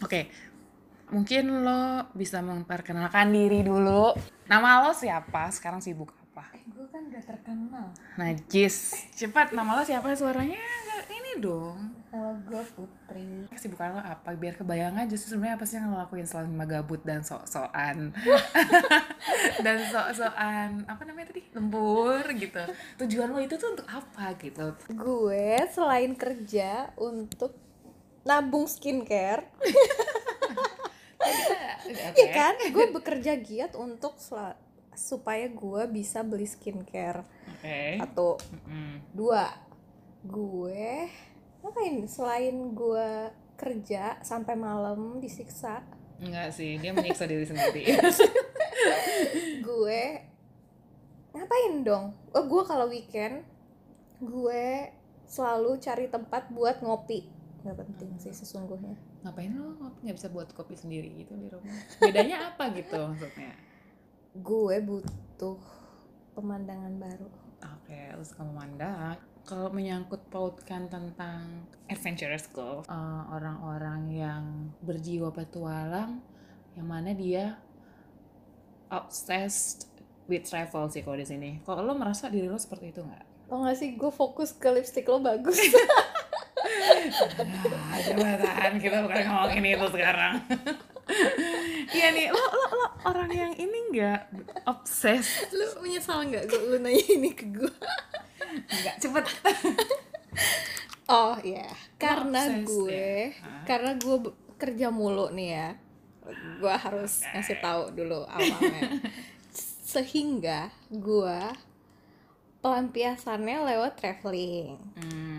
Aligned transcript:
Oke, 0.00 0.32
mungkin 1.12 1.60
lo 1.60 2.08
bisa 2.16 2.40
memperkenalkan 2.40 3.28
diri 3.36 3.60
dulu. 3.60 4.16
Nama 4.48 4.80
lo 4.80 4.96
siapa? 4.96 5.52
Sekarang 5.52 5.84
sibuk 5.84 6.08
apa? 6.32 6.56
Eh, 6.56 6.64
gue 6.72 6.88
kan 6.88 7.04
udah 7.04 7.20
terkenal. 7.20 7.86
Najis. 8.16 8.96
Cepat, 9.12 9.52
nama 9.52 9.76
lo 9.76 9.84
siapa? 9.84 10.08
Suaranya 10.16 10.56
ini 11.12 11.36
dong. 11.36 11.92
Kalau 12.10 12.32
gue 12.42 12.62
Putri. 12.74 13.46
Kesibukan 13.52 14.00
lo 14.00 14.02
apa? 14.02 14.32
Biar 14.34 14.56
kebayang 14.56 14.98
aja 14.98 15.14
sih 15.14 15.30
sebenarnya 15.30 15.60
apa 15.60 15.64
sih 15.68 15.76
yang 15.78 15.92
lo 15.92 16.00
lakuin 16.00 16.26
selama 16.26 16.64
gabut 16.64 17.04
dan 17.04 17.20
sok-sokan. 17.20 18.16
dan 19.64 19.78
sok-sokan, 19.92 20.88
apa 20.88 21.02
namanya 21.06 21.30
tadi? 21.30 21.44
Lembur 21.54 22.24
gitu. 22.34 22.62
Tujuan 23.04 23.30
lo 23.30 23.38
itu 23.38 23.54
tuh 23.60 23.76
untuk 23.76 23.86
apa 23.86 24.34
gitu? 24.40 24.74
Gue 24.96 25.60
selain 25.70 26.16
kerja 26.16 26.90
untuk 26.96 27.52
nabung 28.26 28.68
skincare, 28.68 29.48
Oke. 31.20 32.20
ya 32.20 32.26
kan? 32.32 32.54
Gue 32.72 32.92
bekerja 32.92 33.36
giat 33.40 33.72
untuk 33.76 34.16
supaya 34.92 35.46
gue 35.48 35.82
bisa 35.88 36.20
beli 36.20 36.44
skincare. 36.44 37.24
Oke. 37.56 38.00
Satu, 38.00 38.36
Mm-mm. 38.52 39.16
dua, 39.16 39.48
gue 40.24 41.08
ngapain? 41.64 42.04
Selain 42.08 42.56
gue 42.76 43.08
kerja 43.56 44.16
sampai 44.24 44.56
malam 44.56 45.20
disiksa, 45.20 45.84
Enggak 46.20 46.52
sih, 46.52 46.76
dia 46.76 46.92
menyiksa 46.92 47.24
diri 47.24 47.48
sendiri. 47.48 47.96
gue 49.68 50.02
ngapain 51.32 51.74
dong? 51.80 52.12
Oh, 52.36 52.44
gue 52.44 52.62
kalau 52.68 52.92
weekend 52.92 53.40
gue 54.20 54.92
selalu 55.24 55.80
cari 55.80 56.12
tempat 56.12 56.52
buat 56.52 56.84
ngopi. 56.84 57.24
Gak 57.60 57.76
penting 57.76 58.10
sih 58.16 58.32
sesungguhnya. 58.32 58.96
Ngapain 59.20 59.52
lo 59.52 59.76
nggak 60.00 60.16
bisa 60.16 60.32
buat 60.32 60.48
kopi 60.56 60.76
sendiri 60.76 61.12
gitu 61.20 61.36
di 61.36 61.52
rumah? 61.52 61.76
Bedanya 62.00 62.52
apa 62.52 62.72
gitu 62.72 62.96
maksudnya? 62.96 63.52
Gue 64.40 64.80
butuh 64.80 65.60
pemandangan 66.32 66.94
baru. 66.96 67.28
Oke, 67.60 68.16
lu 68.16 68.24
suka 68.24 68.42
memandang. 68.48 69.20
Kalau 69.44 69.68
menyangkut 69.72 70.24
pautkan 70.32 70.88
tentang 70.88 71.68
adventurous 71.88 72.48
goal, 72.48 72.80
eh, 72.88 73.22
orang-orang 73.28 74.00
yang 74.08 74.44
berjiwa 74.80 75.28
petualang, 75.32 76.24
yang 76.76 76.86
mana 76.88 77.12
dia 77.12 77.60
obsessed 78.88 79.90
with 80.30 80.46
travel 80.46 80.88
sih 80.88 81.02
kalau 81.02 81.18
di 81.18 81.26
sini. 81.26 81.50
Kalau 81.66 81.84
lo 81.84 81.92
merasa 81.98 82.32
diri 82.32 82.46
lo 82.46 82.56
seperti 82.56 82.94
itu 82.94 83.02
nggak? 83.02 83.24
Tau 83.50 83.66
gak 83.66 83.74
sih 83.74 83.98
gue 83.98 84.12
fokus 84.14 84.54
ke 84.54 84.70
lipstick 84.70 85.10
lo 85.10 85.18
bagus. 85.18 85.58
Ah, 86.80 87.98
coba 88.00 88.28
tahan, 88.40 88.72
kita 88.80 88.96
bukan 89.04 89.22
ngomongin 89.28 89.64
itu 89.76 89.86
sekarang. 89.92 90.34
Iya 91.90 92.06
nih, 92.14 92.30
lo, 92.30 92.38
lo, 92.38 92.66
lo 92.70 92.86
orang 93.02 93.30
yang 93.34 93.52
ini 93.58 93.78
nggak 93.90 94.20
obses 94.62 95.50
lu 95.50 95.66
menyesal 95.82 96.22
nggak 96.22 96.46
gue 96.46 96.60
lu 96.70 96.76
nanya 96.78 97.02
ini 97.10 97.34
ke 97.34 97.50
gue? 97.50 97.74
nggak 98.50 98.96
cepet 99.02 99.24
Oh 101.10 101.34
iya, 101.42 101.66
karena 101.98 102.46
obses 102.46 102.70
gue, 102.70 103.34
ya? 103.34 103.66
Karena 103.66 103.98
gue 103.98 104.30
kerja 104.54 104.94
mulu 104.94 105.34
nih 105.34 105.48
ya, 105.50 105.68
gue 106.62 106.74
harus 106.78 107.26
ngasih 107.34 107.58
tahu 107.58 107.90
dulu 107.90 108.22
awalnya. 108.30 109.02
Sehingga 109.90 110.70
gue 110.86 111.38
pelampiasannya 112.62 113.58
lewat 113.66 113.98
traveling. 113.98 114.78
Hmm. 114.94 115.29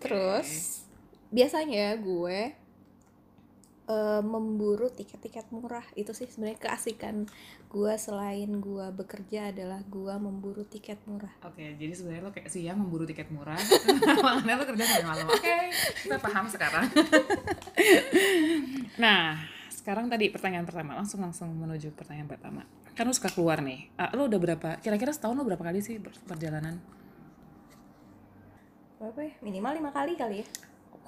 Terus 0.00 0.80
biasanya 1.30 1.94
gue 2.00 2.56
eh, 3.86 4.22
memburu 4.22 4.90
tiket-tiket 4.90 5.46
murah 5.54 5.86
itu 5.94 6.10
sih 6.10 6.26
sebenarnya 6.26 6.58
keasikan 6.58 7.30
gue 7.70 7.92
selain 7.94 8.50
gue 8.58 8.86
bekerja 8.98 9.54
adalah 9.54 9.78
gue 9.86 10.14
memburu 10.18 10.66
tiket 10.66 10.98
murah. 11.06 11.30
Oke, 11.46 11.78
jadi 11.78 11.92
sebenarnya 11.94 12.22
lo 12.26 12.32
kayak 12.34 12.50
siang 12.50 12.82
memburu 12.82 13.06
tiket 13.06 13.30
murah, 13.30 13.54
makanya 14.26 14.58
lo 14.58 14.64
kerja 14.66 14.84
sampai 14.90 15.06
malam. 15.06 15.26
Oke, 15.30 15.56
kita 16.02 16.18
paham 16.18 16.50
sekarang. 16.50 16.90
nah, 19.02 19.38
sekarang 19.70 20.10
tadi 20.10 20.34
pertanyaan 20.34 20.66
pertama, 20.66 20.98
langsung 20.98 21.22
langsung 21.22 21.54
menuju 21.54 21.94
pertanyaan 21.94 22.26
pertama. 22.26 22.66
Kan 22.98 23.06
lo 23.06 23.14
suka 23.14 23.30
keluar 23.30 23.62
nih, 23.62 23.86
Ah, 23.94 24.10
lo 24.18 24.26
udah 24.26 24.38
berapa? 24.42 24.82
Kira-kira 24.82 25.14
setahun 25.14 25.38
lo 25.38 25.46
berapa 25.46 25.62
kali 25.62 25.78
sih 25.78 26.02
perjalanan? 26.26 26.82
Berapa 29.00 29.20
ya? 29.24 29.32
Minimal 29.40 29.72
lima 29.80 29.90
kali 29.90 30.12
kali 30.12 30.44
ya. 30.44 30.46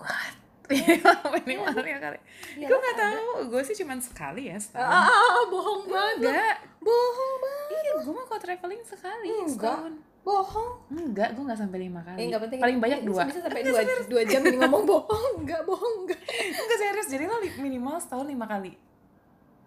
What? 0.00 0.34
Minimal 1.44 1.76
ya 1.84 1.98
kali. 2.00 2.18
Iya, 2.56 2.66
gue 2.66 2.78
nggak 2.80 2.96
tahu, 2.96 3.28
gue 3.52 3.62
sih 3.68 3.76
cuman 3.76 4.00
sekali 4.00 4.48
ya 4.48 4.56
setahun. 4.56 4.88
Ah, 5.04 5.44
bohong 5.52 5.84
banget. 5.84 6.32
Enggak, 6.32 6.56
Bohong 6.80 7.34
banget. 7.36 7.68
iya 7.76 7.92
gue 8.00 8.12
mah 8.16 8.24
kalau 8.24 8.40
traveling 8.40 8.82
sekali 8.88 9.28
Enggak. 9.28 9.76
setahun. 9.76 9.92
Bohong. 10.22 10.72
Enggak, 10.88 11.28
gue 11.36 11.44
nggak 11.44 11.60
sampai 11.60 11.78
lima 11.82 12.00
kali. 12.00 12.16
Eh, 12.16 12.24
enggak 12.32 12.42
penting. 12.48 12.60
Paling 12.64 12.78
banyak 12.80 13.00
dua. 13.04 13.22
Bisa 13.28 13.40
sampai 13.44 13.60
dua, 13.68 13.80
dua 14.08 14.22
jam 14.24 14.40
ini 14.40 14.56
ngomong 14.56 14.84
bohong. 14.88 15.32
Enggak, 15.44 15.60
bohong 15.68 15.94
enggak. 16.08 16.20
Enggak 16.32 16.78
serius, 16.80 17.08
jadi 17.12 17.24
lo 17.28 17.36
minimal 17.60 18.00
setahun 18.00 18.24
lima 18.24 18.48
kali. 18.48 18.72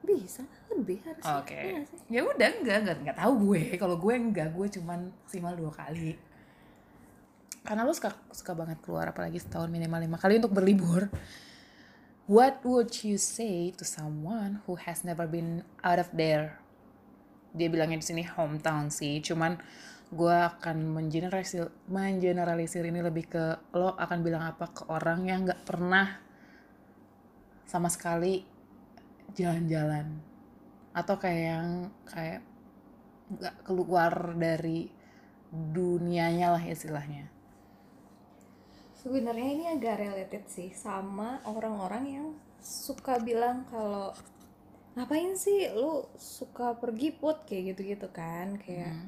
Bisa 0.02 0.42
lebih 0.74 1.02
harusnya. 1.06 1.38
Oke. 1.38 1.54
Iya? 1.62 1.82
Ya 2.10 2.22
udah 2.26 2.50
enggak, 2.58 2.78
enggak 2.82 2.96
enggak 3.06 3.18
tahu 3.22 3.34
gue. 3.52 3.62
Kalau 3.78 3.96
gue 4.02 4.14
enggak, 4.16 4.50
gue 4.50 4.68
cuman 4.82 5.14
maksimal 5.22 5.54
dua 5.54 5.70
kali. 5.70 6.18
Karena 7.66 7.82
lo 7.82 7.92
suka 7.98 8.14
suka 8.30 8.54
banget 8.54 8.78
keluar 8.86 9.10
apalagi 9.10 9.42
setahun 9.42 9.74
minimal 9.74 10.06
lima 10.06 10.18
kali 10.22 10.38
untuk 10.38 10.54
berlibur. 10.54 11.10
What 12.30 12.62
would 12.66 12.94
you 13.06 13.18
say 13.22 13.74
to 13.78 13.86
someone 13.86 14.62
who 14.66 14.78
has 14.82 15.06
never 15.06 15.26
been 15.26 15.66
out 15.82 15.98
of 15.98 16.10
there? 16.14 16.62
Dia 17.54 17.70
bilangnya 17.70 18.02
di 18.02 18.06
sini 18.06 18.24
hometown 18.26 18.90
sih, 18.90 19.22
cuman 19.22 19.58
gue 20.10 20.38
akan 20.38 20.94
mengeneralisir, 20.94 21.70
mengeneralisir 21.90 22.86
ini 22.86 23.02
lebih 23.02 23.26
ke 23.30 23.44
lo 23.74 23.98
akan 23.98 24.20
bilang 24.22 24.46
apa 24.46 24.70
ke 24.70 24.86
orang 24.90 25.26
yang 25.26 25.46
nggak 25.46 25.66
pernah 25.66 26.22
sama 27.66 27.90
sekali 27.90 28.46
jalan-jalan 29.34 30.22
atau 30.94 31.16
kayak 31.18 31.44
yang 31.46 31.70
kayak 32.06 32.42
nggak 33.34 33.56
keluar 33.66 34.34
dari 34.38 34.90
dunianya 35.52 36.58
lah 36.58 36.64
istilahnya. 36.64 37.35
Sebenarnya 39.06 39.50
ini 39.54 39.66
agak 39.70 40.02
related 40.02 40.44
sih 40.50 40.74
sama 40.74 41.38
orang-orang 41.46 42.04
yang 42.10 42.28
suka 42.58 43.22
bilang 43.22 43.62
kalau 43.70 44.10
ngapain 44.98 45.38
sih 45.38 45.70
lu 45.78 46.10
suka 46.18 46.74
pergi 46.82 47.14
put? 47.14 47.46
Kayak 47.46 47.78
gitu-gitu 47.78 48.10
kan 48.10 48.58
kayak 48.58 48.90
Hmm. 48.90 49.08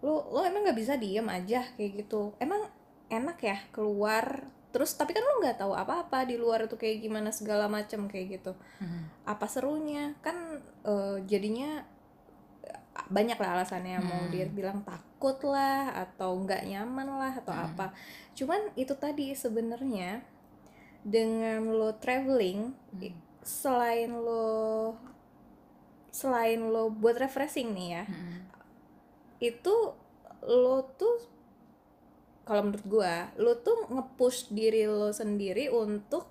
lu 0.00 0.24
lu 0.32 0.40
emang 0.40 0.64
nggak 0.64 0.80
bisa 0.80 0.96
diem 0.96 1.28
aja? 1.28 1.68
Kayak 1.76 2.08
gitu. 2.08 2.32
Emang 2.40 2.64
enak 3.12 3.36
ya 3.44 3.60
keluar 3.76 4.48
terus 4.72 4.96
tapi 4.96 5.12
kan 5.12 5.20
lu 5.20 5.44
nggak 5.44 5.60
tahu 5.60 5.72
apa-apa 5.72 6.24
di 6.24 6.36
luar 6.40 6.64
itu 6.68 6.76
kayak 6.80 7.04
gimana 7.04 7.28
segala 7.28 7.68
macam 7.68 8.08
kayak 8.08 8.40
gitu. 8.40 8.52
Hmm. 8.80 9.12
apa 9.28 9.44
serunya? 9.52 10.16
Kan 10.24 10.64
eh, 10.88 11.16
jadinya 11.28 11.84
banyak 13.06 13.38
lah 13.38 13.60
alasannya 13.60 14.02
mau 14.02 14.26
Hmm. 14.26 14.32
dia 14.34 14.46
bilang 14.50 14.82
takut 14.82 15.38
lah 15.46 15.94
atau 15.94 16.42
nggak 16.42 16.66
nyaman 16.66 17.06
lah 17.06 17.32
atau 17.38 17.54
Hmm. 17.54 17.66
apa 17.70 17.86
cuman 18.34 18.74
itu 18.74 18.94
tadi 18.98 19.30
sebenarnya 19.32 20.26
dengan 21.06 21.70
lo 21.70 21.94
traveling 21.96 22.74
Hmm. 22.94 23.14
selain 23.46 24.10
lo 24.10 24.98
selain 26.10 26.58
lo 26.66 26.90
buat 26.90 27.14
refreshing 27.14 27.70
nih 27.76 27.88
ya 27.94 28.04
Hmm. 28.04 28.38
itu 29.38 29.74
lo 30.42 30.82
tuh 30.96 31.16
kalau 32.42 32.70
menurut 32.70 32.86
gua 32.86 33.14
lo 33.38 33.58
tuh 33.58 33.86
nge-push 33.86 34.50
diri 34.50 34.86
lo 34.86 35.10
sendiri 35.10 35.70
untuk 35.70 36.26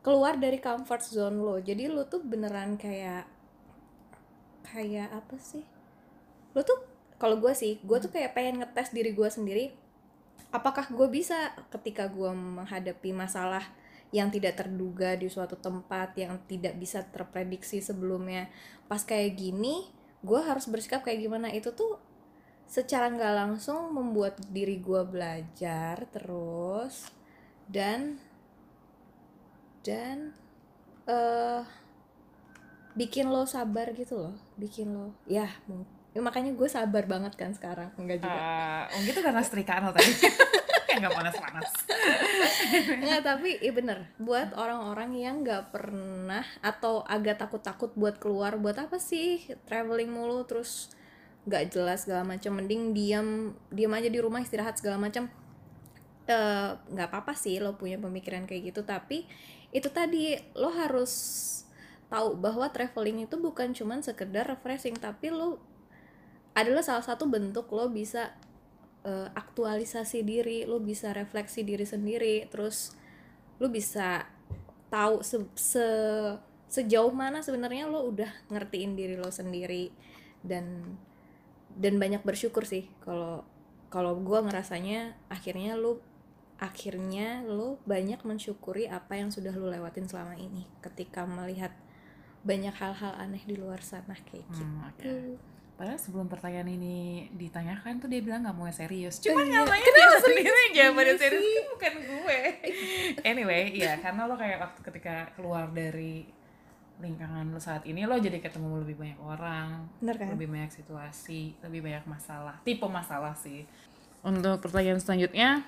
keluar 0.00 0.40
dari 0.40 0.56
comfort 0.56 1.04
zone 1.04 1.36
lo 1.36 1.56
jadi 1.60 1.88
lo 1.88 2.08
tuh 2.08 2.24
beneran 2.24 2.76
kayak 2.76 3.28
kayak 4.70 5.10
apa 5.10 5.36
sih? 5.42 5.66
Lo 6.54 6.62
tuh 6.62 6.78
kalau 7.20 7.36
gua 7.42 7.52
sih 7.52 7.82
gua 7.84 8.00
tuh 8.00 8.08
kayak 8.14 8.32
pengen 8.32 8.62
ngetes 8.64 8.94
diri 8.96 9.12
gua 9.12 9.28
sendiri 9.28 9.76
apakah 10.50 10.88
gua 10.90 11.06
bisa 11.12 11.52
ketika 11.68 12.08
gua 12.08 12.32
menghadapi 12.32 13.12
masalah 13.12 13.62
yang 14.10 14.30
tidak 14.30 14.58
terduga 14.58 15.14
di 15.14 15.30
suatu 15.30 15.54
tempat 15.54 16.18
yang 16.18 16.38
tidak 16.50 16.74
bisa 16.78 17.06
terprediksi 17.06 17.78
sebelumnya. 17.78 18.50
Pas 18.90 19.02
kayak 19.06 19.38
gini 19.38 19.86
gue 20.20 20.40
harus 20.42 20.66
bersikap 20.66 21.06
kayak 21.06 21.30
gimana? 21.30 21.48
Itu 21.54 21.72
tuh 21.72 22.02
secara 22.66 23.10
nggak 23.10 23.34
langsung 23.34 23.94
membuat 23.94 24.38
diri 24.50 24.78
gue 24.78 25.02
belajar 25.06 26.06
terus 26.14 27.10
dan 27.66 28.18
dan 29.82 30.34
eh 31.10 31.62
bikin 32.98 33.30
lo 33.30 33.46
sabar 33.46 33.94
gitu 33.94 34.18
loh 34.18 34.34
bikin 34.58 34.90
lo 34.90 35.14
ya 35.30 35.46
ya 36.10 36.20
makanya 36.20 36.50
gue 36.58 36.66
sabar 36.66 37.06
banget 37.06 37.38
kan 37.38 37.54
sekarang 37.54 37.94
enggak 37.94 38.18
juga. 38.18 38.40
Oh 38.90 39.00
gitu 39.06 39.22
karena 39.22 39.46
setrikaan 39.46 39.86
lo 39.86 39.94
tadi. 39.94 40.10
nggak 40.90 41.14
panas-panas 41.14 41.70
Nggak, 42.98 43.22
tapi 43.22 43.62
iya 43.62 43.70
bener 43.70 44.10
buat 44.18 44.50
orang-orang 44.58 45.14
yang 45.14 45.46
nggak 45.46 45.70
pernah 45.70 46.42
atau 46.66 47.06
agak 47.06 47.38
takut-takut 47.38 47.94
buat 47.94 48.18
keluar 48.18 48.58
buat 48.58 48.74
apa 48.74 48.98
sih? 48.98 49.38
Traveling 49.70 50.10
mulu 50.10 50.42
terus 50.50 50.90
nggak 51.46 51.70
jelas 51.70 52.04
segala 52.04 52.26
macam 52.26 52.58
mending 52.58 52.90
diam 52.90 53.54
diam 53.70 53.94
aja 53.94 54.10
di 54.10 54.18
rumah 54.18 54.42
istirahat 54.42 54.82
segala 54.82 54.98
macam 54.98 55.30
Eh, 56.30 56.70
nggak 56.94 57.08
apa-apa 57.10 57.34
sih 57.34 57.58
lo 57.58 57.74
punya 57.74 57.98
pemikiran 57.98 58.46
kayak 58.46 58.70
gitu 58.70 58.86
tapi 58.86 59.26
itu 59.74 59.90
tadi 59.90 60.38
lo 60.54 60.70
harus 60.70 61.10
tahu 62.10 62.34
bahwa 62.36 62.66
traveling 62.74 63.24
itu 63.24 63.38
bukan 63.38 63.72
cuman 63.72 64.02
sekedar 64.02 64.44
refreshing 64.50 64.98
tapi 64.98 65.30
lo 65.30 65.62
adalah 66.52 66.82
salah 66.82 67.06
satu 67.06 67.30
bentuk 67.30 67.70
lo 67.70 67.86
bisa 67.88 68.34
eh, 69.06 69.28
aktualisasi 69.32 70.26
diri 70.26 70.66
lo 70.66 70.82
bisa 70.82 71.14
refleksi 71.14 71.62
diri 71.62 71.86
sendiri 71.86 72.50
terus 72.50 72.98
lo 73.62 73.70
bisa 73.70 74.26
tahu 74.90 75.22
se, 75.22 75.38
se- 75.54 76.38
sejauh 76.70 77.10
mana 77.14 77.42
sebenarnya 77.42 77.86
lo 77.86 78.06
udah 78.10 78.30
ngertiin 78.50 78.98
diri 78.98 79.16
lo 79.18 79.30
sendiri. 79.30 79.90
Dan 80.42 80.96
dan 81.70 81.96
banyak 82.02 82.26
bersyukur 82.26 82.66
sih 82.66 82.90
kalau 83.06 83.46
kalau 83.92 84.18
gue 84.18 84.38
ngerasanya 84.42 85.14
akhirnya 85.30 85.78
lo 85.78 86.02
akhirnya 86.60 87.40
lo 87.46 87.80
banyak 87.88 88.20
mensyukuri 88.26 88.84
apa 88.90 89.16
yang 89.16 89.30
sudah 89.32 89.54
lo 89.54 89.70
lewatin 89.70 90.06
selama 90.10 90.34
ini. 90.36 90.66
Ketika 90.82 91.24
melihat 91.24 91.72
banyak 92.40 92.72
hal-hal 92.72 93.12
aneh 93.14 93.42
di 93.42 93.54
luar 93.54 93.80
sana 93.80 94.16
kayak 94.16 94.44
gitu. 94.46 94.62
Hmm, 94.62 94.86
oke. 94.86 95.12
Padahal 95.76 95.96
sebelum 95.96 96.28
pertanyaan 96.28 96.68
ini 96.68 96.96
ditanyakan 97.32 98.00
tuh 98.00 98.08
dia 98.08 98.20
bilang 98.20 98.44
nggak 98.44 98.52
mau 98.52 98.68
serius. 98.68 99.16
Cuma 99.16 99.40
Iya. 99.40 99.64
nyamanya 99.64 99.90
dia 99.90 100.08
sendiri 100.18 100.58
yang 100.60 100.74
jawabannya 100.76 101.08
Iya 101.10 101.20
serius 101.20 101.44
kan 101.48 101.64
bukan 101.70 101.94
gue. 101.98 102.40
anyway, 103.24 103.62
iya 103.72 103.96
karena 103.96 104.24
lo 104.24 104.36
kayak 104.36 104.60
waktu 104.60 104.80
ketika 104.82 105.32
keluar 105.32 105.68
dari 105.68 106.28
lingkungan 107.00 107.48
lo 107.48 107.56
saat 107.56 107.80
ini 107.84 108.04
lo 108.04 108.12
jadi 108.14 108.36
ketemu 108.38 108.84
lebih 108.84 108.96
banyak 109.00 109.16
orang, 109.18 109.88
Bener 110.04 110.16
kan? 110.20 110.28
lebih 110.36 110.52
banyak 110.52 110.68
situasi, 110.70 111.56
lebih 111.64 111.80
banyak 111.80 112.04
masalah, 112.04 112.60
tipe 112.60 112.84
masalah 112.84 113.32
sih. 113.32 113.64
Untuk 114.20 114.60
pertanyaan 114.60 115.00
selanjutnya, 115.00 115.64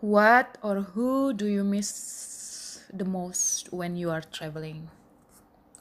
what 0.00 0.56
or 0.60 0.80
who 0.96 1.32
do 1.32 1.44
you 1.44 1.60
miss 1.62 1.92
the 2.92 3.08
most 3.08 3.72
when 3.72 3.96
you 3.96 4.12
are 4.12 4.22
traveling? 4.22 4.86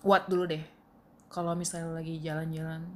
What 0.02 0.32
dulu 0.32 0.48
deh. 0.48 0.64
Kalau 1.28 1.54
misalnya 1.54 1.92
lagi 2.00 2.18
jalan-jalan, 2.20 2.88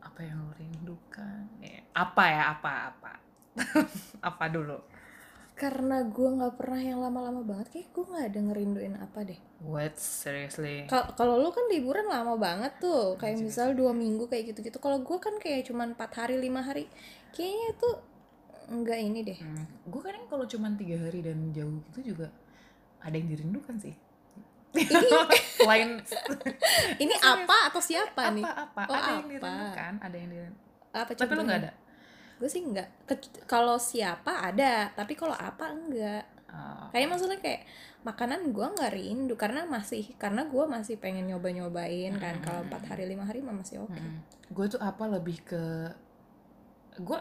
apa 0.00 0.20
yang 0.22 0.44
lo 0.46 0.52
rindukan? 0.56 1.44
Eh, 1.64 1.82
apa 1.92 2.24
ya? 2.28 2.42
Apa 2.56 2.72
apa? 2.92 3.12
apa 4.28 4.44
dulu? 4.52 4.78
Karena 5.56 6.04
gue 6.04 6.28
nggak 6.36 6.60
pernah 6.60 6.80
yang 6.84 7.00
lama-lama 7.00 7.40
banget, 7.40 7.72
kayak 7.72 7.88
gue 7.96 8.04
nggak 8.04 8.26
ada 8.28 8.40
ngerinduin 8.44 8.94
apa 9.00 9.18
deh. 9.24 9.40
What 9.64 9.96
seriously? 9.96 10.84
Kal- 10.84 11.16
Kalau 11.16 11.40
lu 11.40 11.48
kan 11.48 11.64
liburan 11.72 12.12
lama 12.12 12.36
banget 12.36 12.76
tuh, 12.76 13.16
kayak 13.16 13.40
misal 13.40 13.72
dua 13.72 13.96
minggu 13.96 14.28
kayak 14.28 14.52
gitu-gitu. 14.52 14.76
Kalau 14.76 15.00
gue 15.00 15.16
kan 15.16 15.40
kayak 15.40 15.64
cuman 15.72 15.96
empat 15.96 16.12
hari 16.12 16.36
lima 16.36 16.60
hari, 16.60 16.84
kayaknya 17.32 17.66
itu 17.72 17.88
nggak 18.68 19.00
ini 19.00 19.20
deh. 19.24 19.38
Hmm, 19.40 19.64
gue 19.88 20.00
kadang 20.04 20.28
kalau 20.28 20.44
cuman 20.44 20.76
tiga 20.76 21.00
hari 21.08 21.24
dan 21.24 21.40
jauh 21.56 21.80
gitu 21.92 22.12
juga 22.12 22.28
ada 22.98 23.14
yang 23.14 23.28
dirindukan 23.28 23.76
sih. 23.76 23.94
Selain 25.56 26.00
Ini 26.96 27.14
apa 27.32 27.72
atau 27.72 27.80
siapa 27.80 28.28
nih? 28.30 28.44
apa-apa, 28.44 28.82
Oh, 28.86 28.94
ada 28.94 29.10
yang 29.10 29.24
apa? 29.24 29.30
dirindukan, 29.30 29.92
ada 30.00 30.16
yang 30.16 30.30
dirindukan. 30.30 30.64
Apa 30.92 31.10
Tapi 31.12 31.32
lu 31.32 31.42
nggak 31.42 31.60
ada? 31.62 31.72
Gue 32.36 32.48
sih 32.48 32.60
nggak. 32.60 32.88
Kalau 33.44 33.76
siapa 33.76 34.44
ada, 34.44 34.92
tapi 34.92 35.16
kalau 35.16 35.32
apa 35.32 35.72
enggak. 35.72 36.24
Oh, 36.46 36.88
Kayak 36.88 37.08
maksudnya 37.10 37.38
kayak 37.38 37.64
makanan 38.00 38.52
gue 38.52 38.66
nggak 38.66 38.92
rindu 38.92 39.34
karena 39.34 39.66
masih 39.66 40.14
karena 40.14 40.44
gue 40.44 40.64
masih 40.64 40.94
pengen 40.96 41.26
nyoba 41.26 41.48
nyobain 41.50 42.12
kan. 42.16 42.38
Kalau 42.38 42.60
empat 42.62 42.86
hari 42.86 43.04
lima 43.06 43.24
hari 43.24 43.40
mah 43.40 43.54
masih 43.54 43.80
oke. 43.80 43.96
gue 44.46 44.66
tuh 44.68 44.78
apa 44.78 45.10
lebih 45.10 45.42
ke 45.42 45.62
gue 46.96 47.18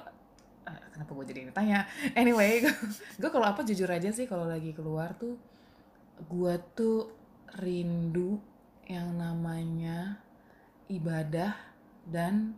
ah, 0.62 0.80
kenapa 0.89 1.12
gue 1.12 1.25
jadi 1.25 1.39
ini 1.42 1.51
tanya 1.51 1.83
anyway 2.13 2.62
gue 3.19 3.30
kalau 3.30 3.44
apa 3.44 3.60
jujur 3.62 3.88
aja 3.88 4.07
sih 4.07 4.24
kalau 4.24 4.45
lagi 4.45 4.72
keluar 4.72 5.12
tuh 5.16 5.33
gue 6.21 6.53
tuh 6.71 7.12
rindu 7.56 8.39
yang 8.85 9.13
namanya 9.13 10.21
ibadah 10.88 11.57
dan 12.06 12.53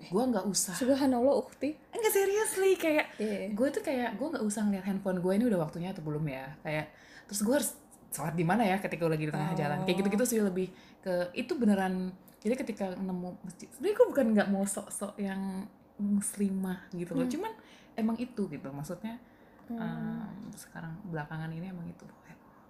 gue 0.00 0.22
nggak 0.24 0.46
usah 0.46 0.72
Subhanallah 0.72 1.34
ukti. 1.36 1.74
enggak 1.90 2.12
seriously 2.12 2.72
kayak 2.74 3.06
Iya. 3.16 3.50
gue 3.50 3.68
tuh 3.68 3.82
kayak 3.82 4.14
gue 4.14 4.26
nggak 4.28 4.44
usah 4.44 4.62
ngeliat 4.62 4.84
handphone 4.84 5.18
gue 5.18 5.32
ini 5.32 5.44
udah 5.44 5.60
waktunya 5.60 5.90
atau 5.90 6.00
belum 6.00 6.22
ya 6.24 6.54
kayak 6.62 6.86
terus 7.26 7.42
gue 7.42 7.50
harus 7.52 7.70
sholat 8.08 8.32
di 8.32 8.42
mana 8.42 8.62
ya 8.62 8.78
ketika 8.78 9.04
lagi 9.04 9.26
di 9.26 9.32
tengah 9.32 9.52
Oh. 9.52 9.58
jalan 9.58 9.78
kayak 9.82 9.96
gitu-gitu 10.00 10.24
sih 10.24 10.38
lebih 10.40 10.70
ke 10.98 11.34
itu 11.34 11.52
beneran 11.52 12.14
jadi 12.38 12.54
ketika 12.56 12.94
nemu 12.94 13.42
masjid 13.42 13.66
sebenarnya 13.68 13.96
gue 13.96 14.06
bukan 14.08 14.26
nggak 14.32 14.48
mau 14.48 14.64
sok-sok 14.64 15.18
yang 15.18 15.66
muslimah 15.98 16.86
gitu 16.92 17.12
loh 17.12 17.26
Hmm. 17.26 17.34
cuman 17.34 17.52
emang 17.94 18.16
itu 18.16 18.42
gitu 18.46 18.68
maksudnya 18.70 19.18
Hmm. 19.66 19.76
em, 19.76 20.24
sekarang 20.54 20.94
belakangan 21.04 21.50
ini 21.50 21.68
emang 21.68 21.84
itu 21.84 22.06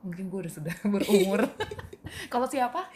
mungkin 0.00 0.28
gue 0.28 0.38
udah 0.46 0.52
sudah 0.52 0.74
berumur. 0.92 1.40
Kalau 2.32 2.46
siapa? 2.46 2.88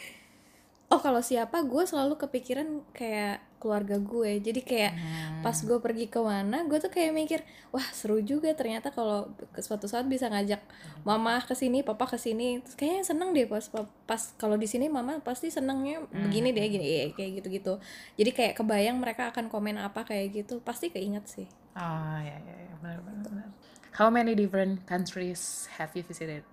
Oh 0.93 1.01
kalau 1.01 1.25
siapa 1.25 1.65
gue 1.65 1.89
selalu 1.89 2.21
kepikiran 2.21 2.69
kayak 2.93 3.41
keluarga 3.57 3.97
gue. 3.97 4.45
Jadi 4.45 4.61
kayak 4.61 4.93
Hmm. 4.93 5.41
pas 5.41 5.57
gue 5.57 5.79
pergi 5.81 6.05
ke 6.05 6.21
mana 6.21 6.69
gue 6.69 6.77
tuh 6.77 6.93
kayak 6.93 7.17
mikir 7.17 7.41
wah 7.73 7.81
seru 7.97 8.21
juga 8.21 8.53
ternyata 8.53 8.93
kalau 8.93 9.33
ke 9.57 9.65
suatu 9.65 9.89
saat 9.89 10.05
bisa 10.05 10.29
ngajak 10.29 10.61
mama 11.03 11.41
ke 11.41 11.57
sini 11.57 11.81
papa 11.81 12.05
ke 12.05 12.21
sini. 12.21 12.61
Terus 12.61 12.77
kayaknya 12.77 13.03
seneng 13.09 13.33
deh 13.33 13.49
pas 13.49 13.65
pas 14.05 14.23
kalau 14.37 14.61
di 14.61 14.69
sini 14.69 14.93
mama 14.93 15.17
pasti 15.25 15.49
senengnya 15.49 16.05
begini 16.13 16.53
deh 16.53 16.61
gini 16.69 16.85
eh, 16.85 17.11
kayak 17.17 17.41
gitu 17.41 17.49
gitu 17.49 17.73
jadi 18.21 18.31
kayak 18.31 18.55
kebayang 18.61 19.01
mereka 19.01 19.33
akan 19.33 19.49
komen 19.49 19.81
apa 19.81 20.05
kayak 20.05 20.45
gitu 20.45 20.61
pasti 20.61 20.93
keinget 20.93 21.25
sih. 21.25 21.49
Oh 21.73 22.19
ya 22.21 22.37
ya, 22.37 22.55
ya. 22.69 22.75
Benar 22.85 23.01
benar. 23.01 23.49
How 23.97 24.13
many 24.13 24.37
different 24.37 24.85
countries 24.85 25.73
have 25.81 25.97
you 25.97 26.05
visited 26.05 26.45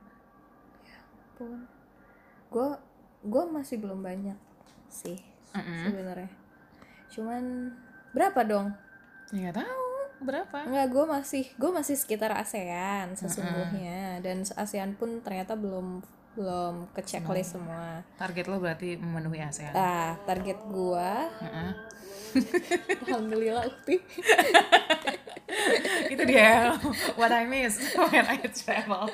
pun 1.39 1.63
gue 2.51 2.67
gue 3.23 3.43
masih 3.47 3.79
belum 3.79 4.03
banyak 4.03 4.35
sih 4.91 5.15
Mm-mm. 5.55 5.87
sebenarnya 5.87 6.31
cuman 7.09 7.71
berapa 8.11 8.41
dong 8.43 8.67
Ya 9.29 9.53
nggak 9.53 9.61
tahu 9.61 9.89
berapa. 10.25 10.57
Enggak, 10.65 10.87
gue 10.89 11.05
masih 11.05 11.45
gue 11.53 11.69
masih 11.69 11.95
sekitar 11.95 12.33
ASEAN 12.33 13.13
sesungguhnya 13.13 14.17
dan 14.25 14.41
ASEAN 14.57 14.97
pun 14.97 15.21
ternyata 15.21 15.53
belum 15.53 16.01
belum 16.33 16.89
ke 16.97 17.05
checklist 17.05 17.53
semua. 17.53 18.01
Target 18.17 18.49
lo 18.49 18.57
berarti 18.57 18.97
memenuhi 18.97 19.37
ASEAN. 19.37 19.69
Nah, 19.69 20.17
target 20.25 20.57
gue 20.65 21.09
Heeh. 21.45 21.71
alhamdulillah 23.05 23.69
Ukti. 23.69 24.01
Itu 26.13 26.23
dia 26.25 26.73
what 27.13 27.29
I 27.29 27.45
miss 27.45 27.77
when 27.93 28.25
I 28.25 28.41
travel. 28.49 29.13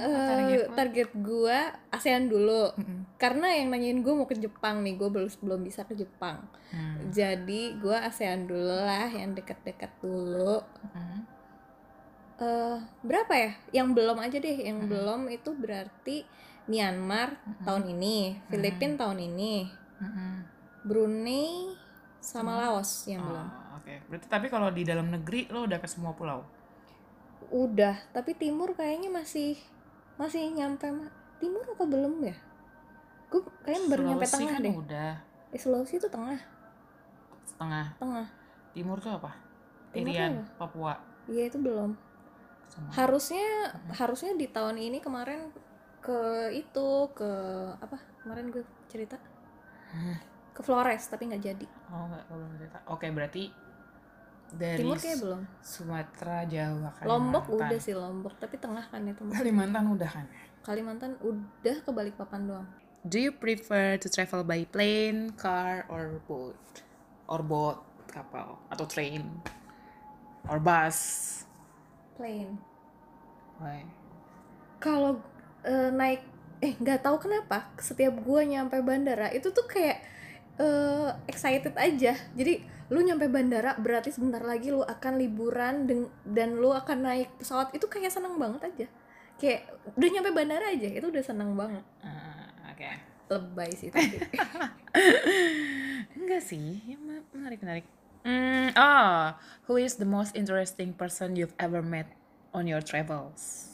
Eh, 0.00 0.64
target 0.72 1.10
gue 1.12 1.58
ASEAN 1.92 2.32
dulu. 2.32 2.72
Karena 3.20 3.52
yang 3.52 3.68
nanyain 3.68 4.00
gue 4.00 4.14
mau 4.16 4.24
ke 4.24 4.36
Jepang 4.40 4.80
nih, 4.80 4.96
gue 4.96 5.08
belum 5.12 5.28
belum 5.44 5.60
bisa 5.60 5.84
ke 5.84 5.92
Jepang. 5.92 6.40
Hmm. 6.72 7.12
Jadi 7.12 7.76
gue 7.76 7.92
ASEAN 7.92 8.48
dulu 8.48 8.72
lah, 8.80 9.12
yang 9.12 9.36
deket-deket 9.36 9.92
dulu. 10.00 10.64
Hmm. 10.96 11.20
eh 12.40 12.80
berapa 13.04 13.32
ya? 13.36 13.52
Yang 13.84 13.88
belum 14.00 14.16
aja 14.16 14.36
deh, 14.40 14.58
yang 14.64 14.88
belum 14.88 15.28
itu 15.28 15.52
berarti 15.52 16.24
Myanmar 16.70 17.36
tahun 17.68 17.92
ini, 17.92 18.40
Filipina 18.48 18.96
tahun 18.96 19.18
ini, 19.28 19.68
Mm-mm. 20.00 20.32
Brunei 20.86 21.76
sama 22.20 22.56
Laos 22.64 23.04
yang 23.04 23.20
belum. 23.26 23.44
Oh, 23.48 23.76
Oke, 23.80 24.00
berarti 24.06 24.26
tapi 24.28 24.46
kalau 24.52 24.68
di 24.68 24.84
dalam 24.84 25.08
negeri 25.08 25.48
lo 25.48 25.64
udah 25.64 25.80
ke 25.80 25.88
semua 25.88 26.12
pulau. 26.12 26.44
Udah, 27.50 27.98
tapi 28.14 28.36
timur 28.38 28.76
kayaknya 28.76 29.10
masih 29.10 29.58
masih 30.20 30.52
nyampe 30.52 30.84
ma- 30.92 31.08
timur 31.40 31.64
atau 31.64 31.88
belum 31.88 32.20
ya? 32.20 32.36
Gue 33.32 33.40
kayaknya 33.64 33.88
baru 33.88 34.02
nyampe 34.04 34.26
tengah 34.28 34.52
kan 34.52 34.60
deh. 34.60 34.74
udah 34.76 35.12
Eh, 35.50 35.58
Sulawesi 35.58 35.96
itu 35.96 36.06
tengah, 36.06 36.38
setengah. 37.42 37.86
tengah. 37.98 38.26
Timur 38.70 39.00
tuh 39.00 39.18
apa? 39.18 39.34
Timur 39.90 40.12
Irian, 40.14 40.32
apa? 40.38 40.54
Papua. 40.62 40.94
Iya 41.26 41.50
itu 41.50 41.58
belum. 41.58 41.90
Semua. 42.70 42.90
Harusnya 42.94 43.46
harusnya 43.90 44.38
di 44.38 44.46
tahun 44.46 44.78
ini 44.78 45.02
kemarin 45.02 45.50
ke 45.98 46.20
itu 46.54 46.88
ke 47.10 47.30
apa? 47.76 47.98
Kemarin 48.22 48.54
gue 48.54 48.62
cerita 48.86 49.18
Hmm. 49.90 50.14
ke 50.54 50.62
Flores 50.62 51.02
tapi 51.10 51.26
nggak 51.26 51.42
jadi. 51.42 51.66
Oh 51.90 52.06
enggak, 52.06 52.22
belum 52.30 52.50
cerita. 52.54 52.78
Oke, 52.86 53.06
berarti 53.10 53.50
dari 54.54 54.82
Timur 54.82 54.98
kayak 54.98 55.18
belum. 55.22 55.40
Sumatera, 55.60 56.38
Jawa, 56.46 56.90
Kalimantan. 56.96 57.08
Lombok 57.10 57.44
udah 57.54 57.78
sih 57.80 57.94
Lombok, 57.94 58.34
tapi 58.38 58.56
tengah 58.58 58.84
kan 58.88 59.02
itu. 59.06 59.22
Kalimantan 59.30 59.84
udah 59.90 60.10
kan. 60.10 60.26
Kalimantan 60.60 61.12
udah 61.22 61.76
ke 61.82 61.90
Balikpapan 61.90 62.40
doang. 62.46 62.68
Do 63.00 63.16
you 63.16 63.32
prefer 63.32 63.96
to 63.96 64.12
travel 64.12 64.44
by 64.44 64.68
plane, 64.68 65.32
car, 65.38 65.88
or 65.88 66.20
boat? 66.28 66.58
Or 67.30 67.40
boat? 67.40 67.90
kapal 68.10 68.58
atau 68.68 68.84
train 68.84 69.22
or 70.50 70.58
bus 70.58 70.98
plane 72.18 72.58
Why? 73.62 73.86
kalau 74.82 75.22
eh, 75.62 75.88
naik 75.94 76.26
eh 76.60 76.76
nggak 76.76 77.00
tahu 77.00 77.16
kenapa 77.24 77.72
setiap 77.80 78.12
gua 78.20 78.44
nyampe 78.44 78.76
bandara 78.84 79.32
itu 79.32 79.48
tuh 79.54 79.64
kayak 79.64 80.02
eh, 80.60 81.08
excited 81.30 81.72
aja 81.78 82.18
jadi 82.34 82.60
lu 82.90 82.98
nyampe 83.00 83.30
bandara 83.30 83.78
berarti 83.78 84.10
sebentar 84.10 84.42
lagi 84.42 84.74
lu 84.74 84.82
akan 84.82 85.12
liburan 85.14 85.86
deng- 85.86 86.12
dan 86.26 86.58
lu 86.58 86.74
akan 86.74 86.98
naik 87.06 87.30
pesawat. 87.38 87.70
Itu 87.70 87.86
kayak 87.86 88.10
seneng 88.10 88.34
banget 88.34 88.66
aja. 88.66 88.86
Kayak 89.38 89.70
udah 89.94 90.08
nyampe 90.10 90.30
bandara 90.34 90.74
aja 90.74 90.90
itu 90.90 91.06
udah 91.06 91.22
seneng 91.22 91.54
banget. 91.54 91.86
Ah, 92.02 92.50
oke. 92.74 92.90
Lebay 93.30 93.70
sih 93.78 93.88
tapi. 93.94 94.18
Enggak 96.18 96.42
sih 96.42 96.82
ya, 96.84 96.98
me- 96.98 97.26
menarik 97.30 97.62
menarik 97.62 97.86
Hmm, 98.20 98.68
oh 98.76 99.32
who 99.64 99.80
is 99.80 99.96
the 99.96 100.04
most 100.04 100.36
interesting 100.36 100.92
person 100.92 101.40
you've 101.40 101.56
ever 101.56 101.80
met 101.80 102.04
on 102.52 102.68
your 102.68 102.84
travels? 102.84 103.72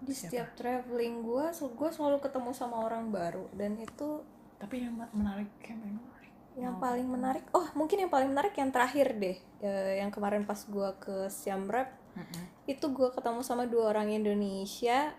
Di 0.00 0.16
setiap 0.16 0.56
traveling 0.56 1.20
gua 1.20 1.52
sel- 1.52 1.76
gua 1.76 1.92
selalu 1.92 2.24
ketemu 2.24 2.56
sama 2.56 2.80
orang 2.80 3.12
baru. 3.12 3.52
Dan 3.52 3.76
itu 3.76 4.24
tapi 4.60 4.84
yang 4.84 4.94
me- 4.94 5.12
menarik 5.16 5.50
yang 5.64 5.80
paling 5.80 5.96
menarik. 5.96 6.32
Yang 6.54 6.74
paling 6.76 7.08
menarik? 7.08 7.44
Oh 7.56 7.66
mungkin 7.72 8.04
yang 8.04 8.12
paling 8.12 8.28
menarik 8.30 8.54
yang 8.54 8.70
terakhir 8.70 9.16
deh 9.16 9.38
Eh, 9.60 10.00
yang 10.00 10.08
kemarin 10.12 10.44
pas 10.48 10.60
gua 10.68 10.96
ke 10.96 11.28
Siam 11.28 11.68
Reap 11.68 11.88
Mm-mm. 12.16 12.44
itu 12.68 12.86
gua 12.92 13.12
ketemu 13.12 13.40
sama 13.44 13.64
dua 13.68 13.92
orang 13.92 14.08
Indonesia 14.10 15.12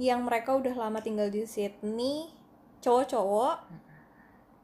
yang 0.00 0.24
mereka 0.24 0.56
udah 0.56 0.72
lama 0.72 1.00
tinggal 1.04 1.28
di 1.28 1.44
Sydney 1.44 2.32
cowok-cowok 2.80 3.56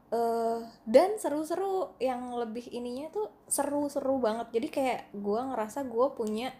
eh 0.07 0.59
dan 0.87 1.09
seru-seru. 1.19 1.93
Yang 1.99 2.21
lebih 2.41 2.65
ininya 2.71 3.11
tuh 3.11 3.27
seru-seru 3.45 4.17
banget. 4.23 4.47
Jadi 4.55 4.67
kayak 4.71 5.01
gua 5.13 5.51
ngerasa 5.53 5.83
gua 5.85 6.15
punya 6.15 6.55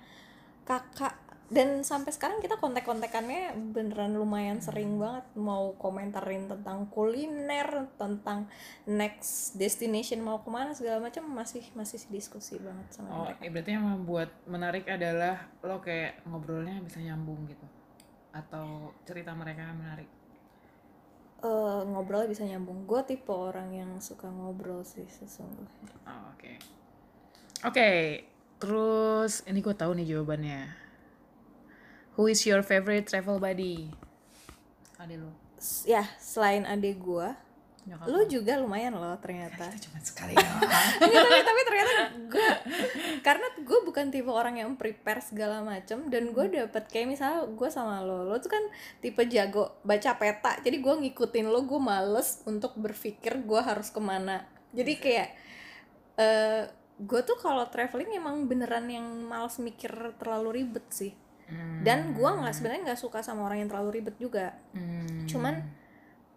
kakak 0.68 1.16
dan 1.48 1.80
sampai 1.80 2.12
sekarang 2.12 2.44
kita 2.44 2.60
kontek-kontekannya 2.60 3.56
beneran 3.72 4.20
lumayan 4.20 4.60
sering 4.60 5.00
banget 5.00 5.24
mau 5.40 5.72
komentarin 5.80 6.52
tentang 6.52 6.92
kuliner 6.92 7.88
tentang 7.96 8.52
next 8.84 9.56
destination 9.56 10.20
mau 10.20 10.44
ke 10.44 10.50
mana 10.52 10.76
segala 10.76 11.08
macam 11.08 11.24
masih 11.32 11.64
masih 11.72 12.04
diskusi 12.12 12.60
banget 12.60 12.88
sama 12.92 13.08
Oh, 13.08 13.24
mereka 13.32 13.40
ya 13.48 13.50
berarti 13.56 13.72
yang 13.72 13.88
membuat 13.88 14.30
menarik 14.44 14.86
adalah 14.92 15.48
lo 15.64 15.80
kayak 15.80 16.20
ngobrolnya 16.28 16.84
bisa 16.84 17.00
nyambung 17.00 17.48
gitu 17.48 17.64
atau 18.36 18.92
cerita 19.08 19.32
mereka 19.34 19.72
menarik. 19.72 20.10
Eh, 21.38 21.82
ngobrolnya 21.88 22.28
bisa 22.28 22.44
nyambung 22.44 22.90
gue 22.90 23.02
tipe 23.06 23.30
orang 23.30 23.70
yang 23.70 23.92
suka 24.02 24.26
ngobrol 24.26 24.82
sih 24.82 25.06
sesungguhnya 25.06 25.96
Oh, 26.10 26.34
oke. 26.34 26.54
Oke, 27.62 27.90
terus 28.58 29.46
ini 29.46 29.62
gue 29.62 29.76
tahu 29.78 29.96
nih 29.96 30.18
jawabannya. 30.18 30.87
Who 32.18 32.26
is 32.26 32.42
your 32.50 32.66
favorite 32.66 33.06
travel 33.06 33.38
buddy? 33.38 33.94
Ade 34.98 35.22
lo. 35.22 35.30
Ya 35.86 36.02
selain 36.18 36.66
adik 36.66 36.98
gue 37.02 37.30
Nyokap 37.88 38.06
lu 38.12 38.20
juga 38.28 38.60
lumayan 38.60 39.00
loh 39.00 39.16
ternyata 39.22 39.70
Kita 39.74 39.86
cuma 39.88 40.00
sekali 40.04 40.34
doang. 40.36 40.60
Tapi, 41.02 41.38
tapi 41.46 41.62
ternyata 41.64 41.94
gue 42.28 42.50
karena 43.22 43.48
gue 43.62 43.80
bukan 43.86 44.06
tipe 44.10 44.32
orang 44.34 44.60
yang 44.60 44.74
prepare 44.76 45.22
segala 45.22 45.62
macem 45.62 46.10
dan 46.10 46.34
gue 46.34 46.46
dapet 46.50 46.84
kayak 46.90 47.08
misalnya 47.16 47.48
gue 47.48 47.70
sama 47.70 48.02
lo 48.02 48.26
lo 48.28 48.36
tuh 48.42 48.52
kan 48.52 48.64
tipe 49.00 49.20
jago 49.30 49.78
baca 49.86 50.18
peta 50.18 50.58
jadi 50.64 50.78
gue 50.80 50.94
ngikutin 51.06 51.48
lo 51.48 51.64
gue 51.64 51.80
males 51.82 52.44
untuk 52.50 52.76
berpikir 52.76 53.46
gue 53.46 53.62
harus 53.62 53.92
ke 53.92 54.00
mana 54.00 54.48
jadi 54.72 54.94
kayak 55.00 55.30
eh 56.18 56.64
gue 56.98 57.22
tuh 57.24 57.38
kalau 57.38 57.68
traveling 57.70 58.16
emang 58.16 58.50
beneran 58.50 58.90
yang 58.90 59.06
males 59.28 59.62
mikir 59.62 59.92
terlalu 60.18 60.64
ribet 60.64 60.86
sih 60.90 61.14
Hmm, 61.48 61.80
dan 61.84 62.12
gue 62.12 62.28
nggak 62.28 62.54
sebenarnya 62.54 62.82
nggak 62.92 63.02
suka 63.02 63.24
sama 63.24 63.48
orang 63.48 63.64
yang 63.64 63.70
terlalu 63.72 64.04
ribet 64.04 64.16
juga. 64.20 64.56
Hmm. 64.76 65.24
cuman 65.28 65.60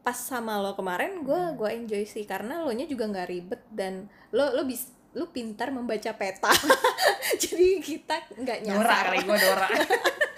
pas 0.00 0.16
sama 0.16 0.56
lo 0.58 0.72
kemarin 0.74 1.20
gue 1.22 1.40
gue 1.58 1.68
enjoy 1.70 2.02
sih. 2.06 2.24
Karena 2.26 2.62
lo 2.62 2.70
nya 2.70 2.86
juga 2.86 3.10
nggak 3.10 3.28
ribet 3.28 3.62
dan 3.70 4.06
lo 4.30 4.54
lo 4.54 4.62
bis 4.64 4.90
lo 5.14 5.30
pintar 5.34 5.74
membaca 5.74 6.14
peta. 6.14 6.50
Jadi 7.42 7.82
kita 7.82 8.30
nggak 8.38 8.58
Dora 8.62 8.78
nyasar 8.78 9.04
kali 9.10 9.18
gue 9.26 9.38
Dora. 9.38 9.68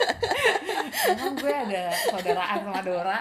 Emang 0.92 1.34
gue 1.34 1.48
ada 1.50 1.82
saudaraan 2.06 2.58
sama 2.62 2.80
Dora. 2.84 3.18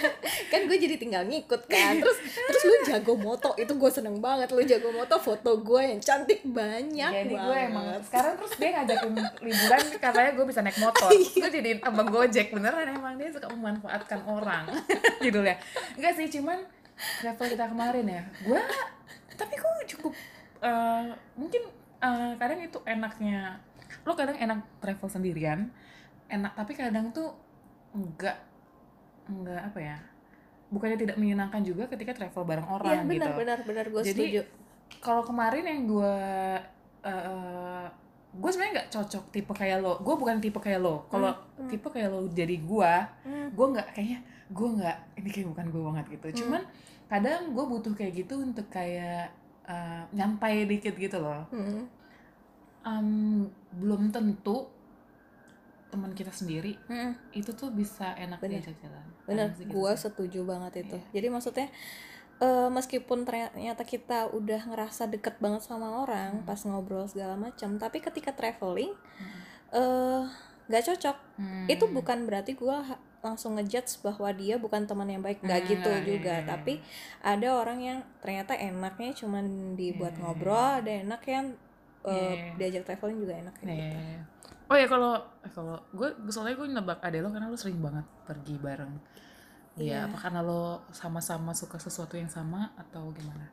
kan 0.52 0.60
gue 0.66 0.76
jadi 0.76 0.96
tinggal 0.96 1.22
ngikut 1.28 1.62
kan 1.66 2.00
terus 2.00 2.18
terus 2.26 2.62
lo 2.66 2.76
jago 2.90 3.14
moto 3.14 3.50
itu 3.54 3.70
gue 3.70 3.90
seneng 3.90 4.18
banget 4.18 4.50
lo 4.50 4.58
jago 4.62 4.90
moto 4.90 5.14
foto 5.20 5.62
gue 5.62 5.82
yang 5.84 6.00
cantik 6.00 6.42
banyak 6.42 7.10
Jadi 7.12 7.34
gue 7.34 7.38
banget. 7.38 7.70
emang 7.70 7.86
sekarang 8.02 8.32
terus 8.34 8.52
dia 8.58 8.70
ngajakin 8.74 9.12
liburan 9.40 9.82
katanya 10.00 10.30
gue 10.34 10.44
bisa 10.48 10.60
naik 10.64 10.78
motor. 10.78 11.08
Terus 11.12 11.34
gue 11.36 11.50
jadiin 11.60 11.78
abang 11.82 12.08
gojek 12.08 12.50
beneran 12.50 12.88
emang 12.90 13.14
dia 13.14 13.30
suka 13.30 13.46
memanfaatkan 13.50 14.20
orang 14.26 14.64
judulnya. 15.24 15.56
Enggak 15.94 16.12
sih 16.16 16.26
cuman 16.32 16.58
travel 17.20 17.46
kita 17.48 17.64
kemarin 17.68 18.06
ya. 18.06 18.22
Gue 18.42 18.60
tapi 19.36 19.54
gue 19.54 19.72
cukup 19.96 20.12
eh, 20.60 21.06
mungkin 21.34 21.62
eh, 22.00 22.32
kadang 22.36 22.60
itu 22.60 22.78
enaknya 22.84 23.56
lo 24.02 24.12
kadang 24.12 24.36
enak 24.36 24.58
travel 24.80 25.08
sendirian 25.08 25.68
enak 26.30 26.52
tapi 26.54 26.72
kadang 26.72 27.10
tuh 27.10 27.34
enggak 27.90 28.38
enggak 29.26 29.60
apa 29.66 29.78
ya 29.78 29.96
bukannya 30.70 30.96
tidak 30.96 31.16
menyenangkan 31.18 31.60
juga 31.60 31.90
ketika 31.90 32.14
travel 32.14 32.46
bareng 32.46 32.68
orang 32.68 33.02
benar 33.04 33.34
gitu. 33.34 33.38
benar 33.42 33.58
benar 33.66 33.84
gue 33.86 34.02
Jadi, 34.06 34.22
setuju. 34.22 34.42
kalau 35.02 35.22
kemarin 35.22 35.66
yang 35.66 35.82
gue 35.84 36.14
uh, 37.02 37.86
gue 38.30 38.46
sebenarnya 38.46 38.74
nggak 38.78 38.90
cocok 38.94 39.24
tipe 39.34 39.50
kayak 39.50 39.82
lo 39.82 39.98
gue 39.98 40.14
bukan 40.14 40.38
tipe 40.38 40.54
kayak 40.56 40.78
lo. 40.78 41.02
Kalau 41.10 41.34
Hmm, 41.34 41.66
hmm. 41.66 41.68
tipe 41.68 41.88
kayak 41.90 42.08
lo 42.08 42.30
jadi 42.30 42.56
gue 42.56 42.92
Hmm, 43.26 43.46
gue 43.50 43.66
nggak 43.74 43.86
kayaknya 43.90 44.20
gue 44.50 44.68
nggak 44.78 44.96
ini 45.18 45.28
kayak 45.28 45.48
bukan 45.50 45.66
gue 45.68 45.82
banget 45.82 46.04
gitu. 46.14 46.26
Hmm. 46.30 46.38
cuman 46.38 46.62
kadang 47.10 47.40
gue 47.50 47.64
butuh 47.66 47.90
kayak 47.90 48.12
gitu 48.14 48.34
untuk 48.38 48.70
kayak 48.70 49.34
uh, 49.66 50.06
nyantai 50.14 50.62
dikit 50.64 50.94
gitu 50.94 51.18
loh. 51.18 51.42
Hmm, 51.50 51.90
Em, 52.80 53.44
belum 53.76 54.08
tentu 54.08 54.64
teman 55.90 56.10
kita 56.10 56.30
sendiri 56.30 56.78
hmm. 56.86 57.34
itu 57.34 57.50
tuh 57.52 57.68
bisa 57.68 58.14
enak 58.14 58.38
Bener. 58.38 58.58
diajak 58.58 58.78
jalan 58.78 59.04
bener 59.24 59.48
gitu 59.52 59.68
gue 59.68 59.92
setuju 59.92 60.40
banget 60.42 60.84
itu 60.84 60.96
Iya. 60.96 61.10
jadi 61.12 61.26
maksudnya 61.28 61.68
eh, 62.38 62.68
meskipun 62.68 63.18
ternyata 63.22 63.84
kita 63.84 64.30
udah 64.30 64.60
ngerasa 64.64 65.06
deket 65.06 65.36
banget 65.38 65.60
sama 65.60 66.00
orang 66.00 66.40
Hmm. 66.40 66.46
pas 66.46 66.60
ngobrol 66.60 67.04
segala 67.04 67.36
macam 67.36 67.76
tapi 67.76 67.98
ketika 67.98 68.30
traveling 68.30 68.94
Hmm. 69.18 69.40
eh 69.72 70.22
nggak 70.66 70.84
cocok 70.86 71.16
Hmm. 71.36 71.66
itu 71.66 71.84
bukan 71.86 72.24
berarti 72.24 72.54
gue 72.54 72.76
langsung 73.20 73.52
ngejudge 73.52 74.00
bahwa 74.00 74.32
dia 74.32 74.56
bukan 74.56 74.86
teman 74.86 75.04
yang 75.04 75.20
baik 75.20 75.42
nggak 75.42 75.60
Hmm, 75.60 75.68
gitu 75.68 75.90
iya, 75.90 76.00
juga 76.00 76.32
iya, 76.32 76.40
iya. 76.40 76.48
tapi 76.48 76.74
ada 77.20 77.48
orang 77.52 77.78
yang 77.78 77.98
ternyata 78.18 78.54
enaknya 78.54 79.12
cuman 79.12 79.44
dibuat 79.74 80.14
Iya. 80.14 80.20
ngobrol 80.22 80.56
ada 80.80 80.88
enak 80.88 81.22
yang 81.26 81.46
eh, 82.00 82.16
Iya. 82.16 82.56
diajak 82.56 82.88
traveling 82.88 83.20
juga 83.20 83.34
enak 83.36 83.54
kayak 83.54 83.76
gitu. 83.76 83.98
Iya. 84.00 84.20
Oh 84.70 84.78
ya 84.78 84.86
kalau 84.86 85.18
eh, 85.42 85.50
kalau 85.50 85.82
gue 85.90 86.08
soalnya 86.30 86.54
gue 86.54 86.70
nebak 86.70 87.02
ade 87.02 87.18
lo 87.18 87.34
karena 87.34 87.50
lo 87.50 87.58
sering 87.58 87.82
banget 87.82 88.06
pergi 88.22 88.54
bareng. 88.54 88.94
Iya. 89.74 89.82
Iya. 89.82 89.98
Apa 90.06 90.16
karena 90.30 90.40
lo 90.46 90.86
sama-sama 90.94 91.50
suka 91.58 91.82
sesuatu 91.82 92.14
yang 92.14 92.30
sama 92.30 92.70
atau 92.78 93.10
gimana? 93.10 93.50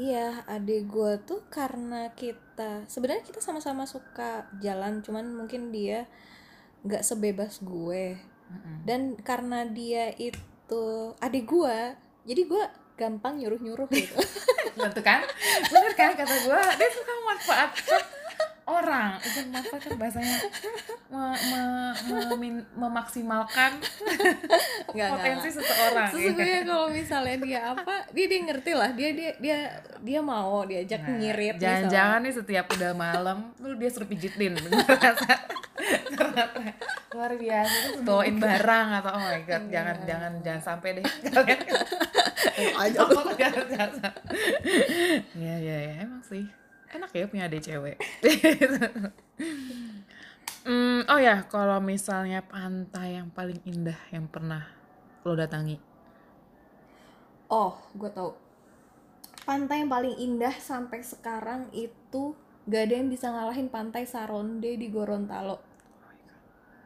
Iya, 0.00 0.48
adik 0.48 0.88
gue 0.88 1.12
tuh 1.28 1.44
karena 1.52 2.08
kita 2.16 2.88
sebenarnya 2.88 3.20
kita 3.20 3.44
sama-sama 3.44 3.84
suka 3.84 4.48
jalan, 4.64 5.04
cuman 5.04 5.28
mungkin 5.28 5.68
dia 5.68 6.08
nggak 6.88 7.04
sebebas 7.04 7.60
gue. 7.60 8.16
Mm-mm. 8.48 8.76
Dan 8.88 9.20
karena 9.20 9.68
dia 9.68 10.08
itu 10.16 11.12
adik 11.20 11.44
gue, 11.52 11.78
jadi 12.24 12.42
gue 12.48 12.64
gampang 12.96 13.44
nyuruh-nyuruh 13.44 13.92
gitu. 13.92 14.16
Betul 14.78 15.04
kan? 15.04 15.20
Bener 15.68 15.92
kan 15.92 16.16
kata 16.16 16.34
gue 16.48 16.60
dia 16.80 16.88
suka 16.96 17.12
memanfaatkan 17.20 18.02
orang 18.72 19.18
itu 19.18 19.38
memanfaatkan 19.42 19.94
bahasanya 19.96 20.36
me- 21.10 21.40
me- 22.36 22.68
memaksimalkan 22.72 23.72
Nggak, 24.90 24.94
nggak, 24.94 25.08
potensi 25.10 25.48
nggak. 25.48 25.56
seseorang. 25.56 26.08
Sesungguhnya 26.10 26.58
kalau 26.64 26.86
misalnya 26.88 27.36
dia 27.38 27.60
apa, 27.68 27.94
dia 28.10 28.26
dia 28.26 28.40
ngerti 28.42 28.72
lah, 28.72 28.90
dia 28.90 29.10
dia 29.10 29.30
dia 29.36 29.58
dia 30.00 30.20
mau 30.20 30.62
diajak 30.62 31.00
Nah, 31.00 31.16
ngirit. 31.16 31.54
Jangan-jangan 31.56 32.18
nih 32.20 32.34
setiap 32.34 32.66
udah 32.70 32.92
malam 32.92 33.38
lu 33.58 33.74
dia 33.74 33.88
suruh 33.88 34.06
pijitin. 34.06 34.54
Ternyata 34.54 35.32
luar 37.10 37.32
biasa 37.34 37.74
terus 37.90 38.04
bawain 38.04 38.36
barang 38.36 38.88
atau 39.00 39.10
oh 39.10 39.22
my 39.22 39.40
god 39.42 39.62
jangan 39.66 39.96
jangan 40.04 40.32
jangan 40.40 40.62
sampai 40.62 40.88
deh 40.94 41.04
kalian 41.34 41.60
aja 42.76 43.00
jangan, 43.34 43.64
jangan. 43.66 44.12
Iya 45.32 45.54
iya 45.58 45.76
ya, 45.80 45.92
emang 46.04 46.22
sih 46.22 46.44
enak 46.90 47.10
ya 47.14 47.26
punya 47.30 47.44
adik 47.46 47.62
cewek. 47.64 47.96
Hmm, 50.60 51.08
oh 51.08 51.16
ya 51.16 51.48
kalau 51.48 51.80
misalnya 51.80 52.44
pantai 52.44 53.16
yang 53.16 53.32
paling 53.32 53.64
indah 53.64 53.96
yang 54.12 54.28
pernah 54.28 54.68
lo 55.24 55.32
datangi 55.32 55.80
Oh, 57.50 57.74
gue 57.98 58.06
tau. 58.14 58.38
Pantai 59.42 59.82
yang 59.82 59.90
paling 59.90 60.14
indah 60.22 60.54
sampai 60.54 61.02
sekarang 61.02 61.66
itu 61.74 62.38
gak 62.70 62.82
ada 62.86 62.94
yang 63.02 63.10
bisa 63.10 63.26
ngalahin 63.26 63.66
pantai 63.66 64.06
Saronde 64.06 64.78
di 64.78 64.86
Gorontalo. 64.86 65.58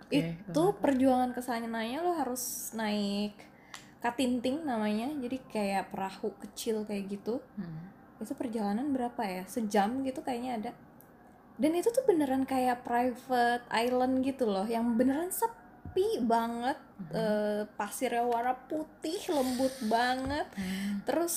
Oke, 0.00 0.40
itu 0.40 0.64
perjuangan 0.80 1.36
ke 1.36 1.44
sananya 1.44 2.00
lo 2.00 2.16
harus 2.16 2.72
naik 2.72 3.36
katinting 4.00 4.64
namanya, 4.64 5.12
jadi 5.20 5.36
kayak 5.52 5.84
perahu 5.92 6.32
kecil 6.40 6.88
kayak 6.88 7.12
gitu. 7.12 7.44
Hmm. 7.60 7.93
Itu 8.20 8.34
perjalanan 8.34 8.92
berapa 8.94 9.22
ya? 9.24 9.42
Sejam 9.46 10.02
gitu 10.06 10.20
kayaknya 10.20 10.52
ada. 10.60 10.72
Dan 11.54 11.78
itu 11.78 11.90
tuh 11.90 12.02
beneran 12.02 12.42
kayak 12.42 12.82
private 12.82 13.62
island 13.70 14.26
gitu 14.26 14.46
loh, 14.50 14.66
yang 14.66 14.98
beneran 14.98 15.30
sepi 15.30 16.18
banget. 16.22 16.78
Eh, 17.10 17.62
pasirnya 17.74 18.22
warna 18.22 18.54
putih, 18.54 19.18
lembut 19.30 19.74
banget 19.90 20.46
Hmm. 20.54 21.02
terus 21.02 21.34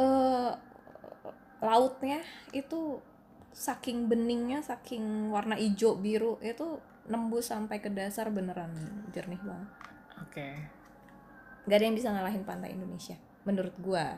eh 0.00 0.52
lautnya 1.60 2.24
itu 2.56 3.04
saking 3.52 4.08
beningnya 4.08 4.64
saking 4.64 5.28
warna 5.28 5.60
hijau 5.60 6.00
biru 6.00 6.40
itu 6.40 6.80
nembus 7.04 7.52
sampai 7.52 7.84
ke 7.84 7.92
dasar 7.92 8.32
beneran 8.32 8.72
jernih 9.12 9.36
banget 9.44 9.68
Oke. 10.24 10.48
gak 11.68 11.76
ada 11.76 11.84
yang 11.84 11.96
bisa 12.00 12.08
ngalahin 12.08 12.48
pantai 12.48 12.72
Indonesia 12.72 13.20
menurut 13.44 13.76
gua 13.76 14.16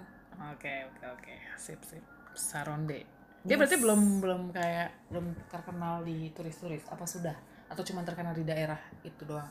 Oke, 0.52 0.86
oke, 0.86 1.04
oke. 1.12 1.34
Sip, 1.56 1.80
sip. 1.82 2.02
Saronde. 2.32 3.04
Dia 3.42 3.58
berarti 3.58 3.76
belum 3.76 4.22
belum 4.22 4.42
kayak 4.50 5.10
belum 5.10 5.34
terkenal 5.50 6.00
di 6.02 6.30
turis-turis 6.30 6.86
apa 6.88 7.04
sudah? 7.04 7.34
Atau 7.68 7.82
cuma 7.82 8.00
terkenal 8.02 8.32
di 8.32 8.44
daerah 8.44 8.78
itu 9.02 9.24
doang? 9.24 9.48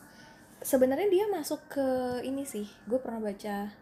sebenarnya 0.61 1.09
dia 1.09 1.25
masuk 1.25 1.57
ke 1.73 1.87
ini 2.21 2.45
sih 2.45 2.69
gue 2.85 3.01
pernah 3.01 3.17
baca 3.17 3.73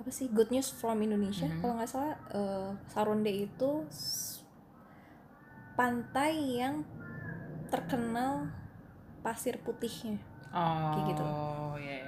apa 0.00 0.08
sih 0.08 0.32
Good 0.32 0.48
News 0.48 0.72
from 0.72 1.04
Indonesia 1.04 1.44
Mhm. 1.44 1.60
kalau 1.60 1.76
nggak 1.76 1.84
salah 1.84 2.16
eh, 2.32 2.70
Saronde 2.88 3.28
itu 3.28 3.84
pantai 5.76 6.32
yang 6.58 6.80
terkenal 7.68 8.48
pasir 9.20 9.60
putihnya 9.60 10.16
Oh, 10.48 11.04
gitu. 11.04 11.24
iya. 11.76 12.07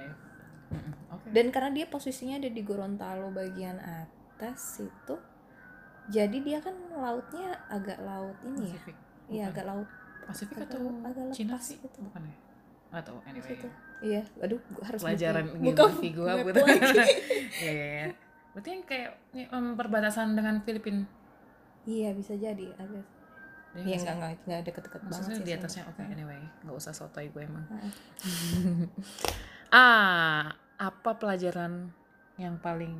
Dan 1.31 1.47
karena 1.47 1.71
dia 1.71 1.85
posisinya 1.85 2.35
ada 2.35 2.47
di 2.47 2.61
Gorontalo 2.61 3.31
bagian 3.31 3.79
atas 3.79 4.79
itu 4.79 5.15
jadi 6.07 6.33
dia 6.35 6.59
kan 6.59 6.73
lautnya 6.91 7.55
agak 7.67 7.99
laut 7.99 8.35
ini 8.43 8.67
ya 8.67 8.79
iya 9.27 9.43
agak 9.47 9.63
laut 9.63 9.87
Pasifik 10.21 10.59
agak- 10.59 10.75
atau 10.75 10.81
agak 11.01 11.23
Cina 11.31 11.55
lepas 11.55 11.63
sih? 11.63 11.77
gitu. 11.77 11.99
Bukan 12.01 12.21
ya? 12.21 12.35
Nggak 12.89 13.03
tahu. 13.03 13.17
di 13.17 13.27
Anyway. 13.29 13.47
situ 13.47 13.67
iya 14.01 14.21
aduh 14.37 14.59
gua 14.67 14.83
harus 14.83 14.99
Pelajaran 14.99 15.45
geografi 15.55 16.09
buat. 16.11 16.55
lagi. 16.57 16.99
Iya, 17.61 17.71
iya, 17.71 17.85
iya. 17.87 18.07
Berarti 18.51 18.69
yang 18.69 18.83
kayak 18.83 19.09
em, 19.31 19.65
perbatasan 19.73 20.27
dengan 20.33 20.55
Filipina. 20.59 21.05
iya 21.83 22.11
bisa 22.11 22.35
jadi 22.35 22.67
agak 22.75 23.05
Dia 23.71 23.83
iya 23.85 23.97
nggak 23.97 24.15
nggak 24.17 24.31
nggak 24.43 24.61
deket-deket 24.65 25.01
banget 25.05 25.31
sih 25.31 25.43
di 25.43 25.53
atasnya 25.53 25.83
oke 25.83 25.95
sebenarnya. 25.95 26.15
anyway 26.17 26.41
nggak 26.59 26.75
usah 26.75 26.91
sotoy 26.91 27.25
gue 27.27 27.41
emang 27.41 27.63
ah 29.73 30.51
apa 30.81 31.13
pelajaran 31.21 31.93
yang 32.41 32.57
paling 32.57 32.97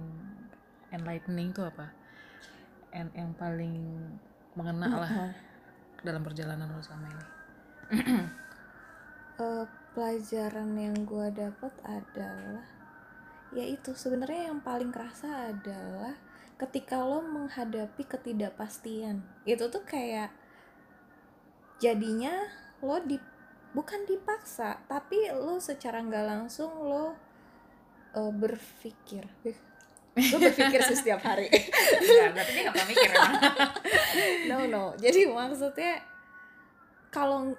enlightening 0.93 1.49
tuh 1.49 1.65
apa? 1.65 1.89
En- 2.93 3.15
yang 3.17 3.33
paling 3.33 3.81
mengena 4.53 5.01
lah 5.01 5.09
Heeh. 5.09 5.33
dalam 6.05 6.21
perjalanan 6.21 6.69
lo 6.69 6.81
selama 6.85 7.07
ini? 7.09 7.25
Eh, 9.41 9.65
pelajaran 9.97 10.77
yang 10.77 10.93
gue 11.01 11.27
dapat 11.33 11.73
adalah 11.81 12.61
yaitu 13.49 13.97
sebenarnya 13.97 14.53
yang 14.53 14.61
paling 14.61 14.93
kerasa 14.93 15.49
adalah 15.49 16.13
ketika 16.61 17.01
lo 17.01 17.25
menghadapi 17.25 18.05
ketidakpastian. 18.05 19.25
Itu 19.41 19.73
tuh 19.73 19.81
kayak 19.81 20.29
jadinya 21.81 22.53
lo 22.85 23.01
di 23.01 23.17
bukan 23.73 24.05
dipaksa 24.05 24.85
tapi 24.85 25.25
lo 25.33 25.57
secara 25.57 26.05
nggak 26.05 26.25
langsung 26.29 26.69
lo 26.85 27.17
eh, 28.15 28.31
berpikir. 28.31 29.23
Gue 30.11 30.39
berpikir 30.43 30.79
sih 30.91 30.97
setiap 30.99 31.23
hari. 31.23 31.47
Enggak, 31.47 32.29
berarti 32.35 32.51
dia 32.51 32.61
nggak 32.67 32.75
pernah 32.75 32.89
mikir 32.91 33.09
emang 33.15 33.33
no 34.49 34.57
no. 34.67 34.83
Jadi 34.99 35.21
maksudnya 35.31 36.03
kalau 37.07 37.55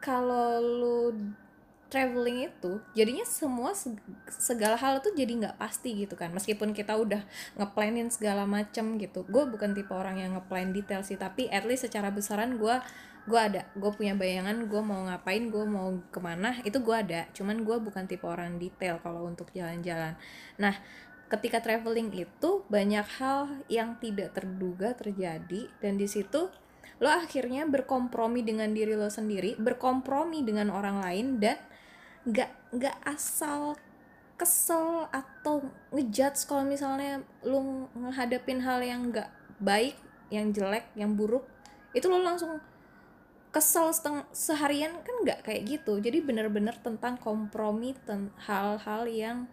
kalau 0.00 0.60
lu 0.60 0.98
traveling 1.92 2.50
itu 2.50 2.82
jadinya 2.96 3.22
semua 3.22 3.70
seg- 3.70 4.02
segala 4.26 4.74
hal 4.74 4.98
tuh 4.98 5.12
jadi 5.12 5.30
nggak 5.30 5.56
pasti 5.60 5.92
gitu 5.92 6.16
kan. 6.16 6.32
Meskipun 6.32 6.72
kita 6.72 6.96
udah 6.96 7.20
ngeplanin 7.60 8.08
segala 8.08 8.48
macem 8.48 8.96
gitu. 8.96 9.28
Gue 9.28 9.44
bukan 9.44 9.76
tipe 9.76 9.92
orang 9.92 10.16
yang 10.16 10.40
ngeplan 10.40 10.72
detail 10.72 11.04
sih 11.04 11.20
tapi 11.20 11.52
at 11.52 11.68
least 11.68 11.84
secara 11.84 12.08
besaran 12.08 12.56
gue 12.56 12.76
gue 13.24 13.40
ada 13.40 13.64
gue 13.72 13.90
punya 13.96 14.12
bayangan 14.12 14.68
gue 14.68 14.82
mau 14.84 15.00
ngapain 15.08 15.48
gue 15.48 15.64
mau 15.64 15.96
ke 16.12 16.20
mana 16.20 16.60
itu 16.62 16.78
gue 16.80 16.96
ada. 16.96 17.26
Cuman 17.32 17.64
gue 17.64 17.76
bukan 17.80 18.04
tipe 18.04 18.24
orang 18.28 18.60
detail 18.60 19.00
kalau 19.00 19.24
untuk 19.24 19.48
jalan-jalan. 19.56 20.16
Nah 20.60 20.74
ketika 21.32 21.64
traveling 21.64 22.12
itu 22.12 22.50
banyak 22.68 23.06
hal 23.18 23.64
yang 23.66 23.96
tidak 23.98 24.36
terduga 24.36 24.92
terjadi 24.92 25.72
dan 25.80 25.96
di 25.96 26.04
situ 26.06 26.52
lo 27.02 27.10
akhirnya 27.10 27.66
berkompromi 27.66 28.46
dengan 28.46 28.70
diri 28.70 28.94
lo 28.94 29.10
sendiri 29.10 29.58
berkompromi 29.58 30.46
dengan 30.46 30.70
orang 30.70 31.02
lain 31.02 31.42
dan 31.42 31.58
nggak 32.28 32.50
nggak 32.76 32.96
asal 33.08 33.74
kesel 34.38 35.10
atau 35.10 35.64
ngejudge 35.90 36.46
kalau 36.46 36.62
misalnya 36.62 37.22
lo 37.42 37.90
menghadapin 37.98 38.62
hal 38.62 38.78
yang 38.82 39.10
nggak 39.10 39.30
baik 39.58 39.98
yang 40.30 40.54
jelek 40.54 40.86
yang 40.94 41.18
buruk 41.18 41.46
itu 41.94 42.06
lo 42.06 42.22
langsung 42.22 42.58
kesel 43.54 43.94
seteng 43.94 44.26
seharian 44.34 44.98
kan 45.06 45.16
nggak 45.22 45.46
kayak 45.46 45.62
gitu. 45.62 46.02
Jadi 46.02 46.18
bener-bener 46.18 46.74
tentang 46.82 47.14
kompromi 47.14 47.94
ten 48.02 48.34
hal-hal 48.50 49.06
yang 49.06 49.46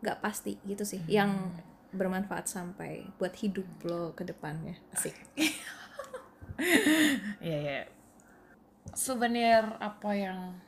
nggak 0.00 0.24
pasti 0.24 0.56
gitu 0.64 0.88
sih. 0.88 1.04
Yang 1.04 1.52
bermanfaat 1.92 2.48
sampai 2.48 3.04
buat 3.20 3.36
hidup 3.36 3.68
lo 3.84 4.16
ke 4.16 4.24
depannya. 4.24 4.80
Asik. 4.96 5.14
Iya 7.38 7.58
ya. 7.62 7.80
Souvenir 8.90 9.62
apa 9.78 10.10
yang 10.10 10.58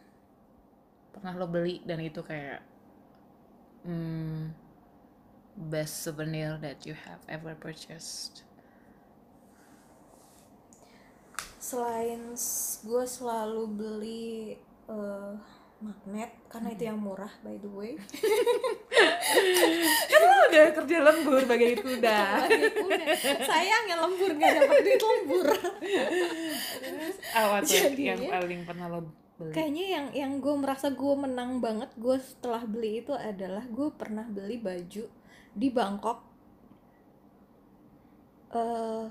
pernah 1.11 1.35
lo 1.35 1.51
beli 1.51 1.83
dan 1.83 1.99
itu 1.99 2.23
kayak 2.23 2.63
hmm, 3.83 4.55
best 5.67 6.07
souvenir 6.07 6.63
that 6.63 6.87
you 6.87 6.95
have 6.95 7.19
ever 7.27 7.59
purchased? 7.59 8.47
Selain 11.61 12.33
gue 12.81 13.05
selalu 13.05 13.63
beli 13.69 14.57
eh, 14.89 15.33
magnet 15.81 16.33
karena 16.49 16.69
itu 16.73 16.83
yang 16.89 17.01
murah 17.01 17.33
by 17.41 17.57
the 17.57 17.69
way 17.69 17.97
udah 20.51 20.67
kerja 20.75 20.99
lembur 20.99 21.41
bagai 21.47 21.79
kuda. 21.79 22.21
sayang 23.49 23.85
ya 23.87 23.97
lembur 23.97 24.35
gak 24.35 24.53
dapat 24.61 24.79
duit 24.83 24.99
lembur 25.01 25.47
tuh 27.63 27.71
Jadinya- 27.71 28.19
yang 28.19 28.21
paling 28.29 28.61
pernah 28.67 28.87
lo 28.91 28.99
beli? 29.39 29.53
kayaknya 29.55 29.85
yang 29.89 30.07
yang 30.13 30.33
gue 30.43 30.55
merasa 30.59 30.91
gue 30.91 31.15
menang 31.17 31.63
banget 31.63 31.89
gue 31.97 32.17
setelah 32.19 32.67
beli 32.67 33.01
itu 33.01 33.15
adalah 33.15 33.65
gue 33.65 33.89
pernah 33.95 34.27
beli 34.27 34.59
baju 34.61 35.05
di 35.55 35.69
Bangkok 35.71 36.19
eh 38.51 39.07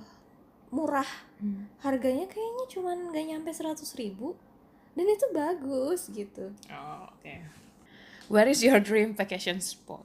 murah 0.69 1.09
Hmm. 1.39 1.71
harganya 1.79 2.27
kayaknya 2.27 2.65
cuman 2.67 2.97
gak 3.09 3.25
nyampe 3.25 3.49
100 3.49 3.79
ribu 3.95 4.35
dan 4.91 5.07
itu 5.07 5.23
bagus 5.31 6.07
gitu 6.09 6.51
Oh, 6.67 7.07
oke. 7.07 7.35
Where 8.27 8.45
is 8.45 8.59
your 8.59 8.77
dream 8.79 9.13
vacation 9.13 9.57
spot? 9.57 10.03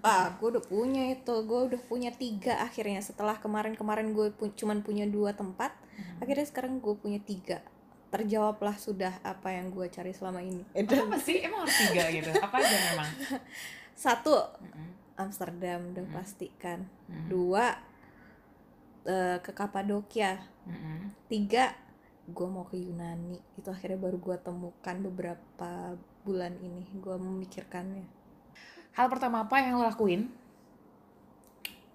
ah 0.00 0.32
gue 0.32 0.48
udah 0.48 0.62
punya 0.62 1.10
itu 1.10 1.34
gue 1.40 1.60
udah 1.66 1.80
punya 1.84 2.10
tiga 2.12 2.58
akhirnya 2.58 2.98
setelah 3.00 3.34
kemarin-kemarin 3.36 4.10
gue 4.10 4.30
pu 4.30 4.50
cuman 4.50 4.80
punya 4.80 5.02
dua 5.04 5.30
tempat 5.30 5.74
akhirnya 6.18 6.46
sekarang 6.46 6.78
gue 6.78 6.94
punya 6.94 7.18
tiga 7.18 7.58
terjawablah 8.08 8.74
sudah 8.76 9.18
apa 9.20 9.50
yang 9.52 9.68
gue 9.68 9.86
cari 9.86 10.10
selama 10.10 10.40
ini 10.40 10.62
Eh, 10.72 10.82
dan 10.82 11.06
Apa 11.06 11.18
sih? 11.18 11.38
Emang 11.40 11.62
harus 11.62 11.74
tiga 11.80 12.06
gitu? 12.08 12.30
Apa 12.32 12.54
aja 12.56 12.76
memang? 12.88 13.10
satu 13.98 14.34
Mm-mm. 14.58 14.88
Amsterdam 15.16 15.90
udah 15.90 16.02
Hmm. 16.02 16.14
pasti 16.16 16.48
kan 16.56 16.86
Hmm. 17.06 17.26
dua 17.26 17.74
eh, 19.06 19.38
ke 19.40 19.52
Kapadokia 19.52 20.40
Mm-mm. 20.68 21.12
tiga 21.30 21.72
gue 22.30 22.46
mau 22.46 22.62
ke 22.68 22.78
Yunani 22.78 23.40
itu 23.58 23.68
akhirnya 23.70 23.98
baru 23.98 24.16
gue 24.22 24.36
temukan 24.38 24.96
beberapa 25.02 25.70
bulan 26.22 26.54
ini 26.60 26.86
gue 26.94 27.16
memikirkannya 27.16 28.06
Hal 28.90 29.06
pertama 29.06 29.46
apa 29.46 29.62
yang 29.62 29.78
lo 29.78 29.86
lakuin 29.86 30.30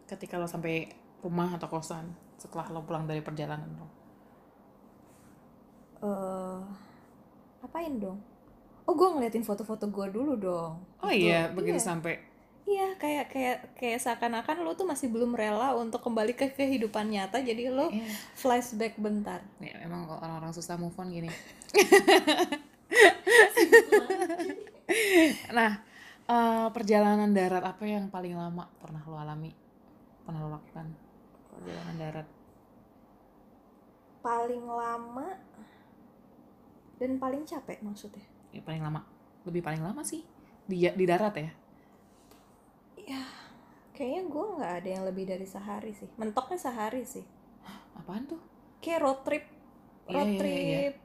ketika 0.07 0.37
lo 0.39 0.47
sampai 0.47 0.89
rumah 1.23 1.55
atau 1.55 1.67
kosan 1.67 2.13
setelah 2.37 2.67
lo 2.69 2.85
pulang 2.85 3.09
dari 3.09 3.19
perjalanan 3.25 3.67
lo? 3.79 3.87
eh 6.05 6.61
apain 7.65 7.97
dong 7.97 8.19
oh 8.85 8.93
gue 8.93 9.07
ngeliatin 9.17 9.41
foto-foto 9.41 9.89
gue 9.89 10.05
dulu 10.13 10.33
dong 10.37 10.73
Oh 11.01 11.09
Itu, 11.09 11.25
iya, 11.29 11.49
begitu 11.49 11.79
iya. 11.81 11.87
sampai 11.89 12.13
Iya, 12.65 12.97
kayak 12.97 13.25
kayak 13.29 13.57
kayak 13.77 13.99
seakan-akan 14.01 14.65
lo 14.65 14.73
tuh 14.73 14.89
masih 14.89 15.05
belum 15.13 15.37
rela 15.37 15.77
untuk 15.77 16.01
kembali 16.01 16.33
ke 16.33 16.49
kehidupan 16.49 17.13
nyata, 17.13 17.37
jadi 17.37 17.69
lo 17.69 17.93
Iya. 17.93 18.09
flashback 18.33 18.97
bentar. 18.97 19.45
Ya, 19.61 19.85
emang 19.85 20.09
kalau 20.09 20.17
orang-orang 20.17 20.49
susah 20.49 20.73
move 20.73 20.97
on 20.97 21.13
gini. 21.13 21.29
nah, 25.53 25.77
eh, 26.25 26.67
perjalanan 26.73 27.29
darat 27.37 27.61
apa 27.61 27.85
yang 27.85 28.09
paling 28.09 28.33
lama 28.33 28.65
pernah 28.81 29.05
lo 29.05 29.21
alami? 29.21 29.53
Pernah 30.25 30.39
lo 30.41 30.49
lakukan? 30.57 30.89
Perjalanan 31.53 31.95
darat. 32.01 32.27
Paling 34.25 34.65
lama 34.65 35.37
dan 36.97 37.21
paling 37.21 37.45
capek 37.45 37.77
maksudnya. 37.85 38.25
Ya, 38.49 38.65
paling 38.65 38.81
lama. 38.81 39.05
Lebih 39.45 39.61
paling 39.61 39.85
lama 39.85 40.01
sih 40.01 40.25
di 40.65 40.81
di 40.81 41.05
darat 41.05 41.37
ya. 41.37 41.53
Ya, 43.05 43.21
kayaknya 43.93 44.21
gue 44.25 44.45
nggak 44.57 44.73
ada 44.81 44.89
yang 44.89 45.03
lebih 45.05 45.25
dari 45.29 45.45
sehari 45.45 45.93
sih. 45.93 46.09
Mentoknya 46.17 46.57
sehari 46.57 47.05
sih. 47.05 47.21
Apaan 47.93 48.25
tuh? 48.25 48.41
Kayak 48.81 48.99
road 49.01 49.19
trip, 49.23 49.45
Iya, 50.05 50.13
road 50.13 50.27
iya, 50.27 50.33
iya, 50.33 50.39
trip, 50.41 50.93
iya. 50.93 51.03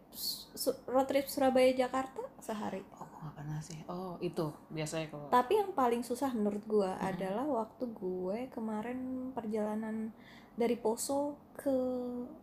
Su- 0.57 0.81
road 0.89 1.07
trip 1.07 1.27
Surabaya 1.29 1.71
Jakarta 1.73 2.21
sehari. 2.41 2.83
Oh, 2.97 3.07
nggak 3.07 3.35
pernah 3.37 3.61
sih. 3.61 3.79
Oh, 3.87 4.17
itu 4.19 4.49
biasanya 4.69 5.07
kalau 5.09 5.29
Tapi 5.29 5.53
yang 5.57 5.71
paling 5.73 6.03
susah 6.03 6.33
menurut 6.33 6.65
gue 6.67 6.91
adalah 7.01 7.45
waktu 7.47 7.85
gue 7.93 8.39
kemarin 8.51 9.31
perjalanan 9.31 10.11
dari 10.57 10.77
Poso 10.77 11.37
ke 11.55 11.73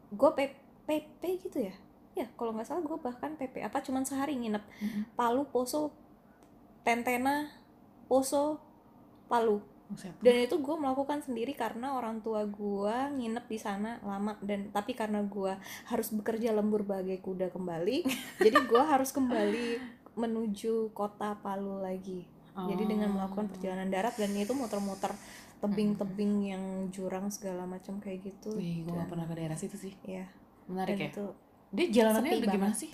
gue 0.09 0.31
PP 0.87 1.21
gitu 1.43 1.59
ya. 1.59 1.75
Ya 2.13 2.25
kalau 2.33 2.53
nggak 2.53 2.65
salah 2.65 2.81
gue 2.81 2.97
bahkan 2.97 3.33
PP 3.35 3.61
apa 3.61 3.77
cuman 3.81 4.01
sehari 4.01 4.33
nginep 4.37 4.63
Mm-mm. 4.81 5.03
Palu 5.13 5.45
Poso 5.45 5.93
Tentena 6.81 7.51
Poso 8.07 8.57
Palu 9.29 9.59
Buset. 9.87 10.11
dan 10.19 10.35
itu 10.43 10.59
gue 10.59 10.75
melakukan 10.75 11.23
sendiri 11.23 11.55
karena 11.55 11.95
orang 11.95 12.19
tua 12.19 12.43
gue 12.43 12.95
nginep 13.15 13.45
di 13.47 13.59
sana 13.59 14.03
lama 14.03 14.35
dan 14.43 14.67
tapi 14.75 14.91
karena 14.91 15.23
gue 15.23 15.55
harus 15.87 16.11
bekerja 16.11 16.51
lembur 16.51 16.83
bagai 16.83 17.23
kuda 17.23 17.47
kembali 17.55 18.03
jadi 18.45 18.57
gue 18.67 18.83
harus 18.83 19.15
kembali 19.15 19.79
menuju 20.19 20.91
kota 20.91 21.39
Palu 21.39 21.79
lagi 21.79 22.27
jadi 22.57 22.83
dengan 22.89 23.13
melakukan 23.13 23.53
perjalanan 23.53 23.85
darat 23.93 24.17
dan 24.17 24.33
itu 24.33 24.49
muter-muter 24.57 25.13
tebing-tebing 25.61 26.33
yang 26.53 26.63
jurang 26.89 27.29
segala 27.29 27.69
macam 27.69 28.01
kayak 28.01 28.25
gitu 28.25 28.53
Wih, 28.57 28.81
gue 28.81 28.93
gak 28.93 29.09
pernah 29.09 29.25
ke 29.29 29.33
daerah 29.37 29.57
situ 29.57 29.77
sih. 29.77 29.93
ya 30.05 30.25
Menarik 30.65 30.97
dan 30.97 31.01
ya. 31.01 31.09
itu 31.13 31.25
Dia 31.67 31.85
jalanannya 31.91 32.33
gimana 32.49 32.73
sih? 32.73 32.89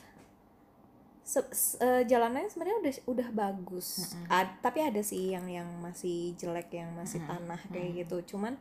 Se- 1.23 1.51
se- 1.55 1.79
eh, 1.79 2.03
jalanannya 2.03 2.51
sebenarnya 2.51 2.77
udah 2.83 2.93
udah 3.07 3.29
bagus. 3.31 3.88
Mm-mm. 4.13 4.27
Ad- 4.27 4.59
tapi 4.59 4.79
ada 4.83 4.99
sih 4.99 5.31
yang 5.31 5.47
yang 5.47 5.67
masih 5.79 6.36
jelek 6.36 6.75
yang 6.75 6.91
masih 6.99 7.23
Mm-mm. 7.23 7.31
tanah 7.31 7.62
kayak 7.71 8.03
gitu. 8.03 8.36
Cuman 8.36 8.59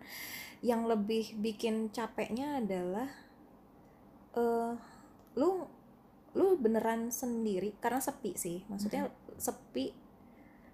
yang 0.62 0.86
lebih 0.86 1.34
bikin 1.42 1.90
capeknya 1.90 2.62
adalah 2.62 3.10
eh 4.32 4.74
lu 5.36 5.66
lu 6.32 6.56
beneran 6.56 7.10
sendiri 7.12 7.74
karena 7.82 8.00
sepi 8.00 8.32
sih. 8.38 8.62
Maksudnya 8.70 9.10
sepi 9.36 9.92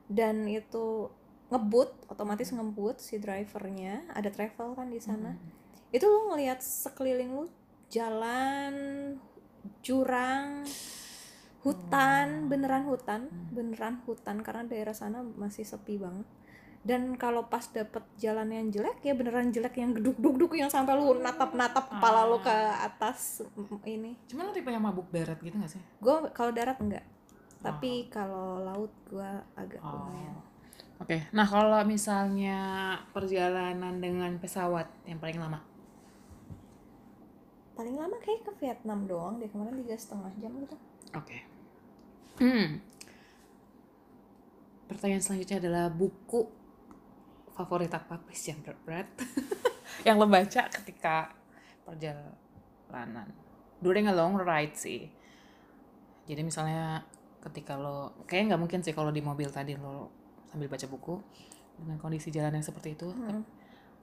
dan 0.08 0.44
itu 0.48 1.08
ngebut 1.48 2.12
otomatis 2.12 2.52
ngebut 2.52 3.00
si 3.00 3.16
drivernya. 3.16 4.04
Ada 4.12 4.28
travel 4.28 4.76
kan 4.76 4.92
di 4.92 5.00
sana. 5.00 5.32
Mm-mm. 5.34 5.56
itu 5.88 6.04
lu 6.04 6.28
ngelihat 6.28 6.60
sekeliling 6.60 7.32
lu 7.32 7.48
jalan 7.88 8.76
jurang 9.80 10.68
hutan 11.60 12.46
Oh. 12.46 12.48
beneran 12.48 12.84
hutan 12.84 13.20
Hmm. 13.28 13.50
beneran 13.50 13.94
hutan 14.04 14.40
karena 14.40 14.62
daerah 14.64 14.94
sana 14.94 15.22
masih 15.22 15.62
sepi 15.62 15.98
banget 15.98 16.24
dan 16.80 17.18
kalau 17.18 17.44
pas 17.44 17.66
dapet 17.68 18.00
jalan 18.16 18.48
yang 18.48 18.70
jelek 18.70 19.02
ya 19.02 19.12
beneran 19.12 19.50
jelek 19.50 19.74
yang 19.76 19.90
geduk-geduk 19.92 20.54
yang 20.54 20.70
sampai 20.70 20.94
lu 20.94 21.18
natap-natap 21.18 21.90
kepala 21.90 22.22
lu 22.24 22.38
ke 22.38 22.54
atas 22.78 23.42
mm, 23.44 23.82
ini 23.84 24.12
Cuman 24.30 24.48
lo 24.48 24.52
tipe 24.54 24.70
yang 24.70 24.80
mabuk 24.80 25.10
darat 25.10 25.36
gitu 25.38 25.58
gak 25.58 25.68
sih? 25.68 25.82
gue 25.98 26.14
kalau 26.30 26.54
darat 26.54 26.78
enggak 26.78 27.02
tapi 27.58 28.06
kalau 28.08 28.62
laut 28.62 28.94
gue 29.06 29.30
agak 29.54 29.82
Oh. 29.82 29.90
lumayan 29.92 30.38
Oke, 30.98 31.30
nah 31.30 31.46
kalau 31.46 31.78
misalnya 31.86 32.58
perjalanan 33.14 34.02
dengan 34.02 34.34
pesawat 34.34 34.90
yang 35.06 35.22
paling 35.22 35.38
lama, 35.38 35.62
paling 37.74 37.94
lama 37.94 38.18
kayak 38.18 38.42
ke 38.42 38.52
Vietnam 38.58 39.06
doang 39.06 39.38
deh 39.38 39.46
kemarin 39.46 39.78
tiga 39.78 39.94
setengah 39.94 40.32
jam 40.38 40.50
gitu 40.58 40.74
oke. 41.14 41.38
Hmm. 42.38 42.78
Pertanyaan 44.88 45.22
selanjutnya 45.22 45.58
adalah 45.60 45.84
buku 45.92 46.46
favorit 47.52 47.90
apa 47.90 48.22
please 48.22 48.54
yang 48.54 48.62
berat-berat 48.62 49.10
yang 50.06 50.14
lo 50.14 50.30
baca 50.30 50.70
ketika 50.70 51.34
perjalanan 51.82 53.26
during 53.82 54.06
a 54.06 54.14
long 54.14 54.38
ride 54.38 54.78
sih. 54.78 55.10
Jadi 56.30 56.40
misalnya 56.46 57.02
ketika 57.42 57.74
lo, 57.74 58.14
kayaknya 58.30 58.54
nggak 58.54 58.62
mungkin 58.62 58.80
sih 58.86 58.94
kalau 58.94 59.10
di 59.10 59.18
mobil 59.18 59.50
tadi 59.50 59.74
lo 59.74 60.12
sambil 60.46 60.70
baca 60.70 60.86
buku 60.86 61.18
dengan 61.78 61.98
kondisi 61.98 62.30
jalan 62.30 62.54
yang 62.58 62.66
seperti 62.66 62.94
itu. 62.94 63.10
Hmm. 63.10 63.42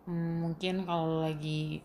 Hmm, 0.06 0.34
mungkin 0.43 0.86
kalau 0.86 1.24
lagi 1.26 1.82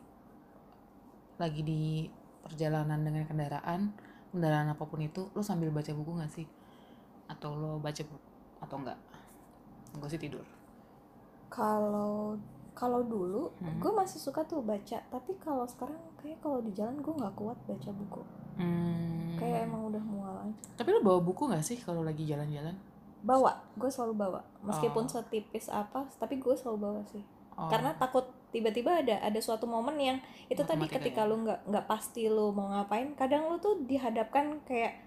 lagi 1.41 1.63
di 1.65 2.05
perjalanan 2.45 3.01
dengan 3.01 3.25
kendaraan 3.25 3.97
kendaraan 4.31 4.69
apa 4.69 4.83
pun 4.83 4.99
itu 4.99 5.27
lo 5.31 5.41
sambil 5.41 5.69
baca 5.69 5.91
buku 5.91 6.11
nggak 6.15 6.33
sih? 6.33 6.47
Atau 7.27 7.55
lo 7.55 7.77
baca 7.77 8.01
buku 8.01 8.29
atau 8.61 8.77
enggak 8.77 8.99
gue 9.93 10.09
sih 10.09 10.21
tidur. 10.21 10.47
Kalau 11.49 12.39
kalau 12.73 13.03
dulu 13.03 13.51
Hmm. 13.59 13.77
gue 13.77 13.93
masih 13.93 14.17
suka 14.17 14.47
tuh 14.47 14.63
baca. 14.63 15.03
Tapi 15.03 15.33
kalau 15.37 15.67
sekarang 15.67 15.99
kayak 16.17 16.39
kalau 16.39 16.63
di 16.63 16.71
jalan 16.71 16.97
gue 16.97 17.11
nggak 17.13 17.35
kuat 17.35 17.59
baca 17.67 17.91
buku. 17.91 18.23
Hmm. 18.61 19.41
kayak 19.41 19.65
emang 19.65 19.89
udah 19.89 20.03
mual 20.05 20.37
aja. 20.37 20.53
Tapi 20.77 20.93
lo 20.93 21.01
bawa 21.01 21.17
buku 21.19 21.49
nggak 21.49 21.65
sih 21.65 21.81
kalau 21.81 22.05
lagi 22.05 22.23
jalan-jalan? 22.23 22.77
Bawa. 23.21 23.57
Gue 23.75 23.89
selalu 23.89 24.15
bawa. 24.15 24.41
Meskipun 24.61 25.05
Oh. 25.05 25.11
setipis 25.11 25.73
apa 25.73 26.05
tapi 26.17 26.37
gue 26.37 26.53
selalu 26.53 26.79
bawa 26.79 27.01
sih. 27.09 27.25
Oh, 27.57 27.67
karena 27.67 27.97
takut 27.97 28.29
tiba-tiba 28.51 28.99
ada 28.99 29.17
ada 29.19 29.39
suatu 29.39 29.65
momen 29.65 29.95
yang 29.95 30.19
itu 30.47 30.61
tadi 30.61 30.85
ketika 30.87 31.23
ya. 31.23 31.29
lu 31.29 31.43
nggak 31.43 31.61
nggak 31.65 31.87
pasti 31.87 32.27
lu 32.27 32.51
mau 32.51 32.67
ngapain 32.69 33.15
kadang 33.15 33.47
lu 33.47 33.57
tuh 33.57 33.79
dihadapkan 33.81 34.59
kayak 34.63 34.99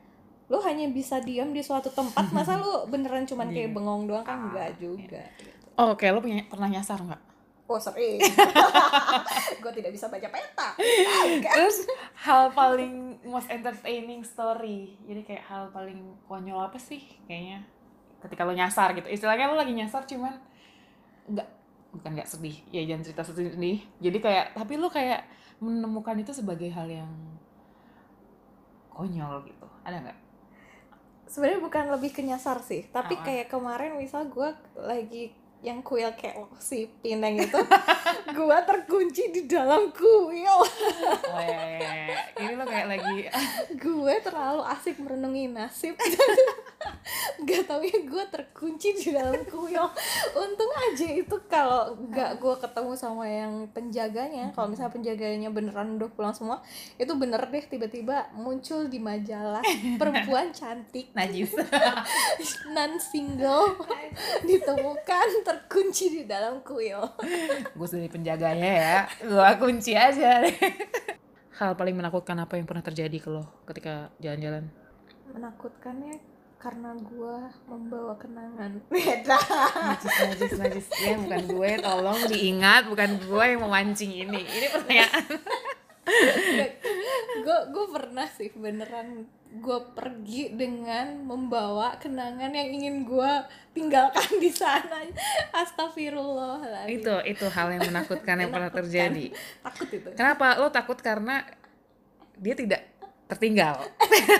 lu 0.45 0.59
hanya 0.59 0.87
bisa 0.87 1.19
diam 1.19 1.49
di 1.49 1.59
suatu 1.59 1.87
tempat 1.89 2.31
masa 2.35 2.55
lu 2.55 2.83
beneran 2.85 3.23
cuman 3.23 3.47
kayak 3.47 3.69
Iya. 3.69 3.75
bengong 3.75 4.03
doang? 4.05 4.23
Kan 4.23 4.33
Ah, 4.33 4.43
enggak 4.45 4.69
juga 4.77 5.23
gitu. 5.33 5.49
oh, 5.75 5.91
oke 5.91 6.03
lo 6.05 6.19
punya 6.19 6.43
pernah 6.45 6.67
nyasar 6.67 6.99
nggak? 6.99 7.21
Oh 7.65 7.79
sering. 7.79 8.19
Gue 9.63 9.71
tidak 9.71 9.91
bisa 9.91 10.07
baca 10.07 10.27
peta. 10.27 10.67
Terus 11.41 11.87
hal 12.17 12.51
paling 12.51 13.17
most 13.23 13.47
entertaining 13.47 14.19
story. 14.21 14.99
Jadi 15.01 15.23
kayak 15.23 15.43
hal 15.43 15.63
paling 15.69 15.99
konyol 16.23 16.59
apa 16.61 16.75
sih 16.75 16.99
kayaknya? 17.23 17.63
Ketika 18.19 18.43
lo 18.43 18.51
nyasar 18.51 18.91
gitu. 18.93 19.07
Istilahnya 19.07 19.47
lo 19.47 19.55
lagi 19.55 19.71
nyasar 19.71 20.03
cuman 20.03 20.35
nggak 21.25 21.47
bukan 21.93 22.17
nggak 22.17 22.29
sedih. 22.29 22.57
Ya 22.73 22.81
jangan 22.83 23.03
cerita 23.05 23.23
sedih 23.23 23.79
jadi 24.01 24.17
kayak 24.17 24.45
tapi 24.57 24.81
lo 24.81 24.89
kayak 24.89 25.23
menemukan 25.61 26.17
itu 26.19 26.33
sebagai 26.33 26.67
hal 26.73 26.89
yang 26.89 27.11
konyol 28.91 29.45
gitu. 29.45 29.67
Ada 29.85 29.97
nggak? 30.01 30.19
Sebenarnya 31.29 31.61
bukan 31.61 31.85
lebih 31.93 32.11
ke 32.13 32.21
nyasar 32.25 32.61
sih. 32.61 32.89
Tapi 32.89 33.17
kayak 33.21 33.49
kemarin 33.49 33.97
misal 33.97 34.27
gue 34.29 34.49
lagi 34.77 35.33
yang 35.63 35.79
kuil 35.79 36.11
kayak 36.19 36.43
si 36.59 36.91
pineng 36.99 37.39
itu 37.39 37.55
gue 38.37 38.57
terkunci 38.67 39.31
di 39.31 39.41
dalam 39.47 39.95
kuil. 39.95 40.59
Oh 41.31 41.39
ya, 41.39 41.61
ya, 41.79 41.91
ya. 42.11 42.19
ini 42.43 42.53
lo 42.59 42.67
kayak 42.67 42.87
lagi 42.91 43.31
gue 43.83 44.13
terlalu 44.19 44.61
asik 44.75 44.99
merenungi 44.99 45.47
nasib 45.47 45.95
gak 47.43 47.69
tau 47.69 47.81
ya 47.83 47.99
gue 48.03 48.23
terkunci 48.31 48.95
di 48.95 49.13
dalam 49.13 49.43
kuil 49.47 49.85
untung 50.33 50.71
aja 50.91 51.07
itu 51.07 51.35
kalau 51.51 51.95
nggak 52.09 52.39
gue 52.39 52.55
ketemu 52.59 52.91
sama 52.95 53.25
yang 53.27 53.67
penjaganya 53.71 54.51
kalau 54.55 54.71
misalnya 54.71 54.93
penjaganya 54.95 55.49
beneran 55.51 55.95
udah 55.99 56.09
pulang 56.11 56.35
semua 56.35 56.63
itu 56.95 57.11
bener 57.15 57.41
deh 57.47 57.63
tiba-tiba 57.67 58.31
muncul 58.33 58.87
di 58.87 58.99
majalah 58.99 59.63
perempuan 60.01 60.49
cantik. 60.53 61.11
Najis. 61.13 61.53
Non 62.75 62.97
single. 62.97 63.77
Ditemukan 64.49 65.27
terkunci 65.45 66.09
di 66.09 66.23
dalam 66.25 66.63
kuil 66.65 67.01
gue 67.73 67.87
dari 67.87 68.09
penjaganya 68.09 68.71
ya. 68.71 68.97
Gue 69.21 69.49
kunci 69.59 69.93
aja 69.93 70.43
deh. 70.43 70.55
Hal 71.53 71.77
paling 71.77 71.93
menakutkan 71.93 72.37
apa 72.41 72.57
yang 72.57 72.65
pernah 72.65 72.81
terjadi 72.81 73.17
ke 73.21 73.29
lo 73.29 73.45
ketika 73.69 74.09
jalan-jalan? 74.17 74.69
Menakutkannya 75.33 76.32
karena 76.63 76.95
gue 76.95 77.37
membawa 77.67 78.15
kenangan. 78.15 78.71
Beda. 78.93 79.35
Najis 79.83 80.15
najis 80.15 80.51
najis. 80.55 80.85
Ya 80.95 81.19
bukan 81.19 81.43
gue 81.51 81.71
tolong 81.83 82.19
diingat 82.31 82.87
bukan 82.87 83.19
gue 83.19 83.43
yang 83.43 83.61
memancing 83.67 84.11
ini. 84.15 84.41
Ini 84.47 84.67
pertanyaan. 84.71 85.23
Gue 87.47 87.59
gue 87.71 87.85
pernah 87.95 88.27
sih 88.27 88.51
beneran 88.51 89.23
gue 89.55 89.79
pergi 89.95 90.51
dengan 90.51 91.23
membawa 91.23 91.95
kenangan 91.95 92.51
yang 92.51 92.69
ingin 92.75 93.07
gue 93.07 93.31
tinggalkan 93.71 94.27
di 94.43 94.51
sana. 94.51 94.99
Astagfirullah 95.55 96.91
itu 96.91 97.15
itu 97.23 97.47
hal 97.47 97.71
yang 97.71 97.87
menakutkan 97.87 98.35
yang 98.35 98.51
pernah 98.51 98.67
terjadi. 98.67 99.31
Takut 99.63 99.89
itu. 99.95 100.09
Kenapa? 100.11 100.59
Lo 100.59 100.67
takut 100.75 100.99
karena 100.99 101.47
dia 102.35 102.55
tidak 102.59 102.92
tertinggal. 103.33 103.75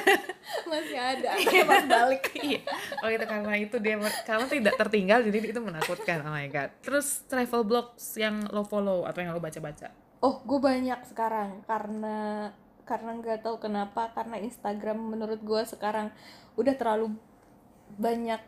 Masih 0.70 1.00
ada 1.00 1.30
pas 1.66 1.84
balik. 1.86 2.24
Iya. 2.44 2.62
Oh 3.02 3.10
itu 3.10 3.26
karena 3.26 3.54
itu 3.58 3.76
dia 3.82 3.96
karena 4.28 4.48
tidak 4.48 4.74
tertinggal 4.78 5.20
jadi 5.26 5.38
itu 5.50 5.62
menakutkan. 5.62 6.22
Oh 6.24 6.32
my 6.34 6.48
god. 6.50 6.70
Terus 6.86 7.26
travel 7.26 7.66
blogs 7.66 8.16
yang 8.20 8.46
lo 8.54 8.64
follow 8.64 9.04
atau 9.10 9.20
yang 9.26 9.34
lo 9.34 9.42
baca-baca? 9.42 9.90
Oh 10.22 10.40
gue 10.46 10.60
banyak 10.60 11.00
sekarang. 11.10 11.66
Karena 11.66 12.50
karena 12.84 13.12
nggak 13.16 13.48
tahu 13.48 13.58
kenapa 13.64 14.12
karena 14.12 14.38
Instagram 14.44 15.00
menurut 15.00 15.40
gue 15.40 15.62
sekarang 15.66 16.12
udah 16.60 16.76
terlalu 16.76 17.16
banyak 17.96 18.42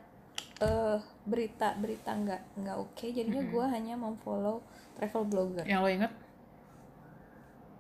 eh, 0.60 0.98
berita 1.26 1.74
berita 1.80 2.12
nggak 2.14 2.42
nggak 2.62 2.78
oke. 2.78 3.06
Jadinya 3.10 3.44
gue 3.48 3.66
hanya 3.72 3.96
memfollow 3.98 4.62
travel 5.00 5.24
blogger. 5.26 5.66
Yang 5.66 5.82
lo 5.82 5.90
inget 5.90 6.14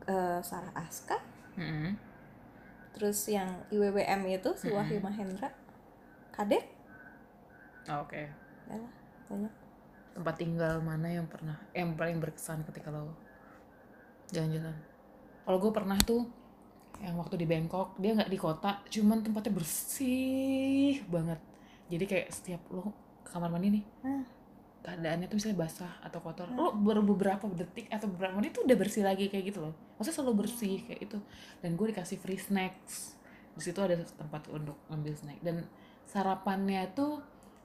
Eh, 0.05 0.39
Sarah 0.45 0.69
Aska 0.77 1.17
Mm-mm. 1.57 1.97
Terus 2.95 3.27
yang 3.27 3.51
IWWM 3.69 4.21
itu 4.31 4.49
si 4.55 4.71
Wahyu 4.71 5.03
Mahendra. 5.03 5.51
Kadek? 6.31 6.63
Oh, 7.91 8.07
oke. 8.07 8.21
Ya 8.71 8.75
lah, 8.79 8.93
banyak. 9.27 9.53
Tempat 10.15 10.35
tinggal 10.39 10.79
mana 10.79 11.11
yang 11.11 11.27
pernah 11.27 11.59
yang 11.75 11.91
paling 11.99 12.23
berkesan 12.23 12.63
ketika 12.71 12.87
lo 12.89 13.11
jalan-jalan? 14.31 14.73
Kalau 15.43 15.57
gue 15.59 15.71
pernah 15.75 15.99
tuh 16.01 16.23
yang 17.03 17.19
waktu 17.19 17.35
di 17.35 17.43
Bangkok 17.43 17.99
dia 17.99 18.15
nggak 18.15 18.31
di 18.31 18.39
kota 18.39 18.79
cuman 18.87 19.19
tempatnya 19.19 19.51
bersih 19.51 21.03
banget. 21.11 21.37
Jadi 21.91 22.05
kayak 22.07 22.27
setiap 22.31 22.61
lo 22.71 22.95
ke 23.21 23.29
kamar 23.35 23.51
mandi 23.51 23.81
nih 23.81 23.85
Hmm. 24.01 24.23
Keadaannya 24.85 25.25
tuh 25.25 25.41
misalnya 25.41 25.65
basah 25.65 25.93
atau 26.05 26.21
kotor 26.21 26.45
lo 26.53 26.77
baru 26.77 27.01
beberapa 27.01 27.49
detik 27.49 27.89
atau 27.89 28.05
beberapa 28.05 28.37
menit 28.37 28.53
tuh 28.53 28.69
udah 28.69 28.77
bersih 28.77 29.01
lagi 29.01 29.33
kayak 29.33 29.49
gitu 29.49 29.65
loh. 29.65 29.73
Maksudnya 29.97 30.15
selalu 30.21 30.33
bersih 30.45 30.85
kayak 30.85 31.01
itu 31.09 31.17
dan 31.65 31.73
gue 31.73 31.85
dikasih 31.89 32.17
free 32.21 32.37
snacks. 32.37 33.17
Di 33.57 33.61
situ 33.65 33.81
ada 33.81 33.97
tempat 33.97 34.45
untuk 34.53 34.77
ngambil 34.93 35.13
snack. 35.17 35.41
Dan 35.41 35.65
sarapannya 36.05 36.85
tuh 36.93 37.17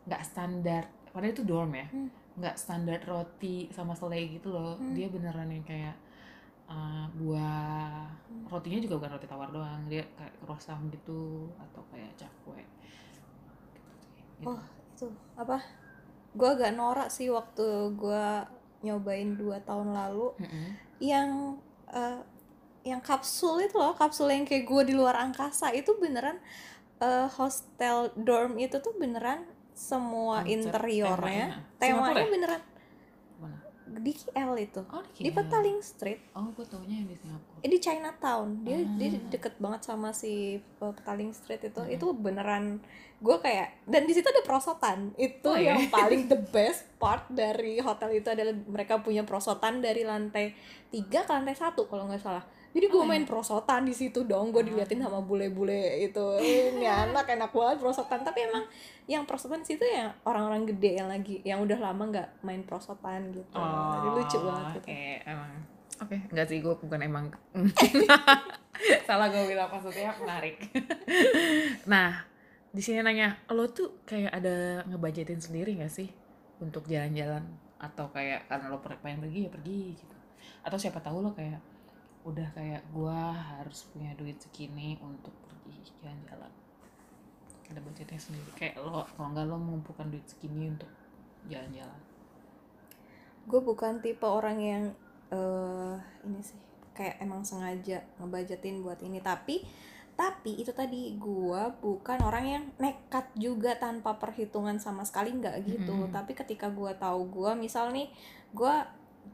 nggak 0.09 0.23
standar. 0.25 0.89
Padahal 1.13 1.37
itu 1.37 1.45
dorm 1.45 1.77
ya. 1.77 1.87
Hmm. 1.93 2.09
nggak 2.31 2.57
standar 2.57 3.05
roti 3.05 3.69
sama 3.69 3.93
selai 3.93 4.41
gitu 4.41 4.49
loh. 4.49 4.81
Dia 4.97 5.13
beneran 5.13 5.53
yang 5.53 5.67
kayak 5.67 5.93
uh, 6.73 7.05
buah 7.21 8.09
rotinya 8.49 8.81
juga 8.81 8.97
bukan 8.97 9.13
roti 9.21 9.29
tawar 9.29 9.53
doang. 9.53 9.85
Dia 9.93 10.09
kayak 10.17 10.41
croissant 10.41 10.89
gitu 10.89 11.53
atau 11.61 11.85
kayak 11.93 12.17
cakwe. 12.17 12.65
Gitu. 14.41 14.49
oh 14.49 14.61
itu 14.97 15.07
apa 15.37 15.61
gue 16.35 16.49
agak 16.49 16.73
norak 16.75 17.09
sih 17.11 17.27
waktu 17.31 17.95
gue 17.99 18.27
nyobain 18.87 19.37
dua 19.37 19.61
tahun 19.67 19.93
lalu 19.93 20.33
Mm-mm. 20.41 20.67
yang 21.03 21.59
eh, 21.91 22.21
yang 22.87 23.03
kapsul 23.05 23.61
itu 23.61 23.77
loh 23.77 23.93
kapsul 23.93 24.33
yang 24.33 24.49
kayak 24.49 24.65
gue 24.65 24.83
di 24.89 24.95
luar 24.97 25.21
angkasa 25.21 25.75
itu 25.77 25.99
beneran 26.01 26.41
eh, 27.03 27.29
hostel 27.35 28.15
dorm 28.17 28.57
itu 28.57 28.81
tuh 28.81 28.95
beneran 28.97 29.45
semua 29.75 30.45
interiornya 30.45 31.65
temanya. 31.79 31.81
temanya 31.81 32.25
ya? 32.25 32.31
beneran? 32.31 32.63
Di 34.01 34.13
KL 34.13 34.53
itu 34.57 34.81
Oh, 34.87 35.05
di 35.11 35.21
di 35.21 35.31
KL. 35.31 35.37
Petaling 35.37 35.79
Street 35.81 36.21
Oh, 36.33 36.49
gue 36.49 36.65
taunya 36.65 36.97
yang 36.97 37.07
di 37.07 37.15
Singapura. 37.15 37.59
eh, 37.59 37.69
di 37.69 37.79
Chinatown 37.79 38.47
dia 38.61 38.79
dia 38.91 39.09
Ah. 39.11 39.23
deket 39.29 39.55
banget 39.57 39.81
sama 39.83 40.11
si 40.11 40.33
Petaling 40.75 41.31
Street 41.31 41.61
itu 41.63 41.81
itu 41.87 42.07
beneran 42.11 42.81
gue 43.19 43.37
kayak 43.39 43.85
dan 43.85 44.03
di 44.03 44.13
situ 44.13 44.25
ada 44.25 44.41
perosotan 44.41 45.13
itu 45.17 45.45
Oh, 45.45 45.55
iya? 45.55 45.77
yang 45.77 45.87
paling 45.93 46.27
the 46.27 46.41
best 46.47 46.89
part 46.97 47.29
dari 47.29 47.77
hotel 47.79 48.11
itu 48.11 48.27
adalah 48.27 48.57
mereka 48.67 48.99
punya 48.99 49.23
perosotan 49.23 49.79
dari 49.79 50.03
lantai 50.03 50.57
tiga 50.89 51.23
ke 51.23 51.31
lantai 51.31 51.55
satu 51.55 51.85
kalau 51.85 52.05
nggak 52.05 52.19
salah 52.19 52.45
jadi 52.71 52.87
gue 52.87 53.01
Oh, 53.01 53.07
iya? 53.07 53.11
main 53.17 53.25
perosotan 53.27 53.83
di 53.83 53.95
situ 53.97 54.23
dong 54.25 54.55
gue 54.55 54.63
diliatin 54.63 55.03
sama 55.03 55.19
bule-bule 55.25 56.07
itu 56.07 56.27
ini 56.39 56.87
anak 57.11 57.27
enak 57.27 57.51
banget 57.51 57.83
perosotan 57.83 58.23
tapi 58.23 58.47
emang 58.47 58.65
yang 59.11 59.27
perosotan 59.27 59.67
situ 59.67 59.83
ya 59.83 60.15
orang-orang 60.23 60.71
gede 60.71 61.03
yang 61.03 61.09
lagi 61.11 61.43
yang 61.43 61.59
udah 61.67 61.79
lama 61.83 62.03
nggak 62.15 62.29
main 62.47 62.63
perosotan 62.63 63.35
gitu 63.35 63.59
jadi 63.59 64.09
lucu 64.15 64.39
banget 64.39 64.67
gitu 64.79 64.87
Oke, 64.87 65.03
emang. 65.27 65.53
Oke, 66.01 66.17
enggak 66.33 66.49
sih 66.49 66.65
gue 66.65 66.73
bukan 66.81 67.01
emang. 67.05 67.29
Salah 69.07 69.29
gue 69.29 69.53
bilang 69.53 69.69
maksudnya 69.69 70.17
menarik. 70.17 70.57
nah, 71.93 72.25
di 72.73 72.81
sini 72.81 73.05
nanya, 73.05 73.37
lo 73.53 73.69
tuh 73.69 74.01
kayak 74.09 74.33
ada 74.33 74.81
ngebudgetin 74.89 75.45
sendiri 75.45 75.77
gak 75.77 75.93
sih 75.93 76.09
untuk 76.57 76.89
jalan-jalan 76.89 77.45
atau 77.77 78.09
kayak 78.17 78.49
karena 78.49 78.73
lo 78.73 78.81
pengen 78.81 79.21
pergi 79.29 79.41
ya 79.45 79.51
pergi 79.53 79.81
gitu. 79.93 80.17
Atau 80.65 80.81
siapa 80.81 81.05
tahu 81.05 81.21
lo 81.21 81.37
kayak 81.37 81.61
udah 82.25 82.49
kayak 82.53 82.83
gua 82.93 83.33
harus 83.33 83.89
punya 83.91 84.13
duit 84.17 84.37
segini 84.39 85.01
untuk 85.01 85.33
pergi 85.45 85.81
jalan-jalan. 86.03 86.53
Ada 87.71 87.81
budgetnya 87.81 88.21
sendiri. 88.21 88.51
Kayak 88.55 88.83
lo 88.83 89.07
kalau 89.15 89.29
nggak 89.33 89.47
lo 89.47 89.57
mengumpulkan 89.57 90.11
duit 90.11 90.27
segini 90.27 90.69
untuk 90.69 90.91
jalan-jalan. 91.49 92.01
gue 93.41 93.61
bukan 93.61 93.99
tipe 93.99 94.23
orang 94.23 94.59
yang 94.61 94.85
eh 95.31 95.95
ini 96.27 96.41
sih 96.43 96.59
kayak 96.93 97.23
emang 97.23 97.43
sengaja 97.47 98.05
ngebajetin 98.21 98.83
buat 98.85 99.01
ini 99.01 99.19
tapi 99.23 99.65
tapi 100.15 100.61
itu 100.61 100.71
tadi 100.77 101.17
gue 101.17 101.63
bukan 101.81 102.19
orang 102.21 102.45
yang 102.45 102.65
nekat 102.77 103.33
juga 103.41 103.73
tanpa 103.81 104.21
perhitungan 104.21 104.77
sama 104.77 105.03
sekali 105.09 105.33
nggak 105.33 105.65
gitu 105.65 105.95
Mm-mm. 105.97 106.13
tapi 106.13 106.37
ketika 106.37 106.69
gue 106.69 106.93
tahu 107.01 107.31
gue 107.33 107.51
misal 107.57 107.89
nih 107.95 108.13
gue 108.53 108.75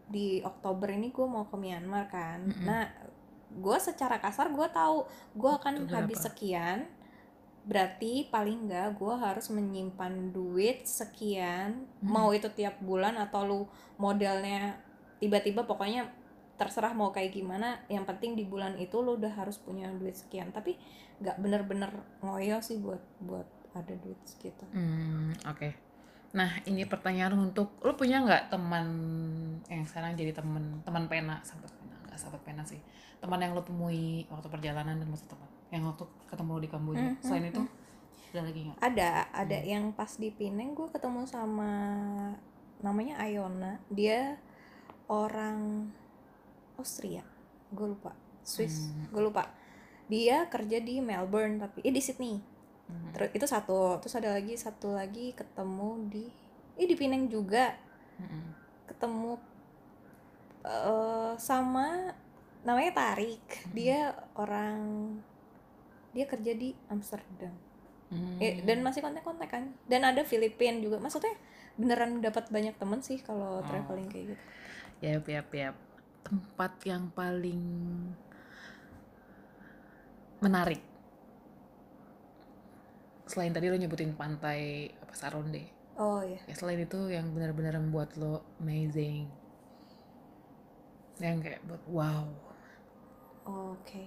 di 0.06 0.38
Oktober 0.40 0.90
ini 0.90 1.10
gue 1.10 1.26
mau 1.26 1.44
ke 1.44 1.56
Myanmar 1.56 2.06
kan 2.06 2.46
Mm-mm. 2.46 2.62
nah 2.62 2.86
gue 3.50 3.78
secara 3.78 4.18
kasar 4.18 4.52
gue 4.52 4.68
tahu 4.68 5.06
gue 5.34 5.50
akan 5.50 5.88
habis 5.88 6.22
sekian 6.22 6.86
berarti 7.66 8.30
paling 8.30 8.70
nggak 8.70 8.94
gue 8.94 9.14
harus 9.16 9.50
menyimpan 9.50 10.30
duit 10.30 10.86
sekian 10.86 11.82
Hmm. 11.98 12.12
mau 12.14 12.30
itu 12.30 12.46
tiap 12.54 12.78
bulan 12.78 13.18
atau 13.18 13.42
lu 13.42 13.60
modelnya 13.98 14.78
tiba-tiba 15.18 15.66
pokoknya 15.66 16.06
terserah 16.54 16.94
mau 16.94 17.10
kayak 17.10 17.34
gimana 17.34 17.82
yang 17.90 18.06
penting 18.06 18.38
di 18.38 18.46
bulan 18.46 18.78
itu 18.78 19.02
lu 19.02 19.18
udah 19.18 19.34
harus 19.34 19.58
punya 19.58 19.90
duit 19.90 20.14
sekian 20.14 20.54
tapi 20.54 20.78
nggak 21.18 21.36
bener-bener 21.36 21.90
ngoyo 22.22 22.62
sih 22.62 22.78
buat 22.78 23.02
buat 23.18 23.48
ada 23.74 23.92
duit 23.98 24.16
segitu 24.24 24.62
Hmm, 24.70 25.34
oke. 25.44 25.68
Nah, 26.36 26.52
ini 26.68 26.84
pertanyaan 26.84 27.32
untuk 27.32 27.80
lo 27.80 27.96
punya 27.96 28.20
nggak 28.20 28.52
teman 28.52 28.86
yang 29.72 29.82
sekarang 29.88 30.12
jadi 30.12 30.36
teman 30.36 30.84
teman 30.84 31.08
pena, 31.08 31.40
sahabat 31.40 31.72
pena, 31.72 31.96
nggak 32.04 32.18
sahabat 32.20 32.42
pena 32.44 32.62
sih. 32.62 32.76
Teman 33.24 33.40
yang 33.40 33.56
lo 33.56 33.64
temui 33.64 34.28
waktu 34.28 34.52
perjalanan 34.52 35.00
dan 35.00 35.08
masa 35.08 35.24
depan. 35.26 35.48
Yang 35.72 35.82
waktu 35.96 36.04
ketemu 36.28 36.52
di 36.60 36.68
Kamboja. 36.68 37.00
Hmm, 37.00 37.16
Selain 37.24 37.44
hmm, 37.48 37.52
itu, 37.56 37.62
ada 38.30 38.40
lagi 38.44 38.60
nggak? 38.68 38.78
ada 38.84 39.10
ada 39.32 39.58
yang 39.64 39.84
pas 39.96 40.12
di 40.12 40.28
Pineng 40.28 40.76
gue 40.76 40.92
ketemu 40.92 41.24
sama 41.24 41.72
namanya 42.84 43.16
Ayona 43.16 43.80
dia 43.88 44.36
orang 45.08 45.88
Austria 46.76 47.24
gue 47.72 47.86
lupa 47.88 48.12
Swiss 48.44 48.92
Hmm. 48.92 49.08
gue 49.08 49.22
lupa 49.24 49.48
dia 50.12 50.44
kerja 50.52 50.78
di 50.84 51.00
Melbourne 51.00 51.56
tapi 51.64 51.80
eh 51.80 51.88
di 51.88 52.04
Sydney 52.04 52.36
Hmm. 52.86 53.10
terus 53.14 53.30
itu 53.34 53.46
satu 53.50 53.98
terus 53.98 54.14
ada 54.14 54.30
lagi 54.36 54.54
satu 54.54 54.94
lagi 54.94 55.34
ketemu 55.34 55.90
di 56.06 56.24
eh 56.78 56.86
di 56.86 56.94
Pineng 56.94 57.26
juga 57.26 57.74
Mm-mm. 58.22 58.44
ketemu 58.86 59.32
eh 60.66 61.32
sama 61.38 62.14
namanya 62.62 62.92
Tarik 62.94 63.44
dia 63.70 64.10
orang 64.34 64.78
dia 66.10 66.26
kerja 66.26 66.52
di 66.54 66.74
Amsterdam 66.88 67.54
Hmm. 68.06 68.38
Eh, 68.38 68.62
dan 68.62 68.86
masih 68.86 69.02
kontak-kontak 69.02 69.50
kan 69.50 69.74
dan 69.90 70.06
ada 70.06 70.22
Filipina 70.22 70.78
juga 70.78 71.02
maksudnya 71.02 71.34
beneran 71.74 72.22
dapat 72.22 72.46
banyak 72.54 72.78
temen 72.78 73.02
sih 73.02 73.18
kalau 73.18 73.58
Oh. 73.58 73.66
traveling 73.66 74.06
kayak 74.06 74.26
gitu 74.30 74.44
Yap, 75.02 75.26
yap, 75.26 75.50
yap. 75.50 75.74
Tempat 76.22 76.72
yang 76.86 77.10
paling 77.10 77.62
menarik. 80.38 80.80
Selain 83.26 83.52
tadi 83.52 83.66
lo 83.68 83.76
nyebutin 83.76 84.14
pantai 84.14 84.90
apa 85.02 85.14
Saronde. 85.14 85.64
oh 85.96 86.20
ya 86.20 86.36
ya 86.44 86.54
selain 86.54 86.80
itu 86.84 87.08
yang 87.08 87.32
benar-benar 87.34 87.76
membuat 87.80 88.14
lo 88.20 88.44
amazing. 88.62 89.26
Yang 91.18 91.36
kayak 91.44 91.60
buat 91.68 91.82
wow. 91.88 92.26
Oke. 93.46 94.04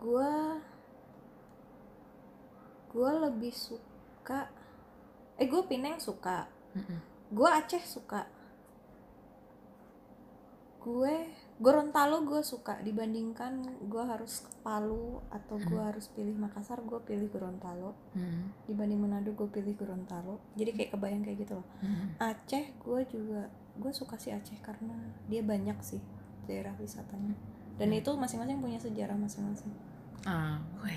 Gua 0.00 0.58
gua 2.92 3.10
lebih 3.30 3.54
suka 3.54 4.50
eh 5.40 5.46
gue 5.48 5.62
Pineng 5.66 5.98
suka. 5.98 6.46
Mm-mm. 6.76 7.00
gue 7.32 7.48
Aceh 7.48 7.82
suka. 7.82 8.28
Gue 10.82 11.30
Gorontalo 11.58 12.24
gue 12.24 12.40
suka 12.40 12.80
dibandingkan 12.80 13.60
gue 13.82 14.02
harus 14.02 14.40
ke 14.40 14.52
Palu 14.62 15.20
atau 15.28 15.58
gue 15.58 15.74
Hmm. 15.74 15.90
harus 15.90 16.08
pilih 16.08 16.34
Makassar 16.34 16.80
gue 16.80 16.96
pilih 17.00 17.28
Gorontalo 17.28 17.92
Hmm. 18.12 18.50
dibanding 18.64 18.98
Manado 18.98 19.30
gue 19.30 19.46
pilih 19.46 19.74
Gorontalo 19.74 20.40
jadi 20.54 20.72
kayak 20.72 20.90
kebayang 20.92 21.22
kayak 21.22 21.38
gitu 21.40 21.60
loh 21.60 21.66
Hmm. 21.78 22.16
Aceh 22.18 22.72
gue 22.78 23.00
juga 23.06 23.46
gue 23.74 23.92
suka 23.92 24.16
sih 24.16 24.30
Aceh 24.30 24.58
karena 24.58 24.96
dia 25.26 25.40
banyak 25.40 25.76
sih 25.80 26.00
daerah 26.44 26.74
wisatanya 26.74 27.36
dan 27.76 27.88
Hmm. 27.88 27.98
itu 27.98 28.10
masing-masing 28.12 28.58
punya 28.58 28.78
sejarah 28.78 29.14
masing-masing 29.14 29.70
Ah, 30.22 30.62
gue 30.76 30.94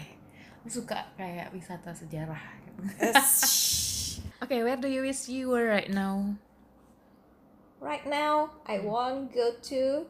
suka 0.65 1.02
kayak 1.13 1.50
wisata 1.50 1.89
sejarah. 1.89 2.38
Oke, 4.38 4.62
where 4.62 4.76
do 4.76 4.86
you 4.86 5.02
wish 5.02 5.26
you 5.26 5.50
were 5.50 5.65
right 5.65 5.89
now? 5.89 6.38
right 7.82 8.06
now 8.06 8.50
I 8.65 8.82
want 8.82 9.30
go 9.30 9.54
to 9.70 10.10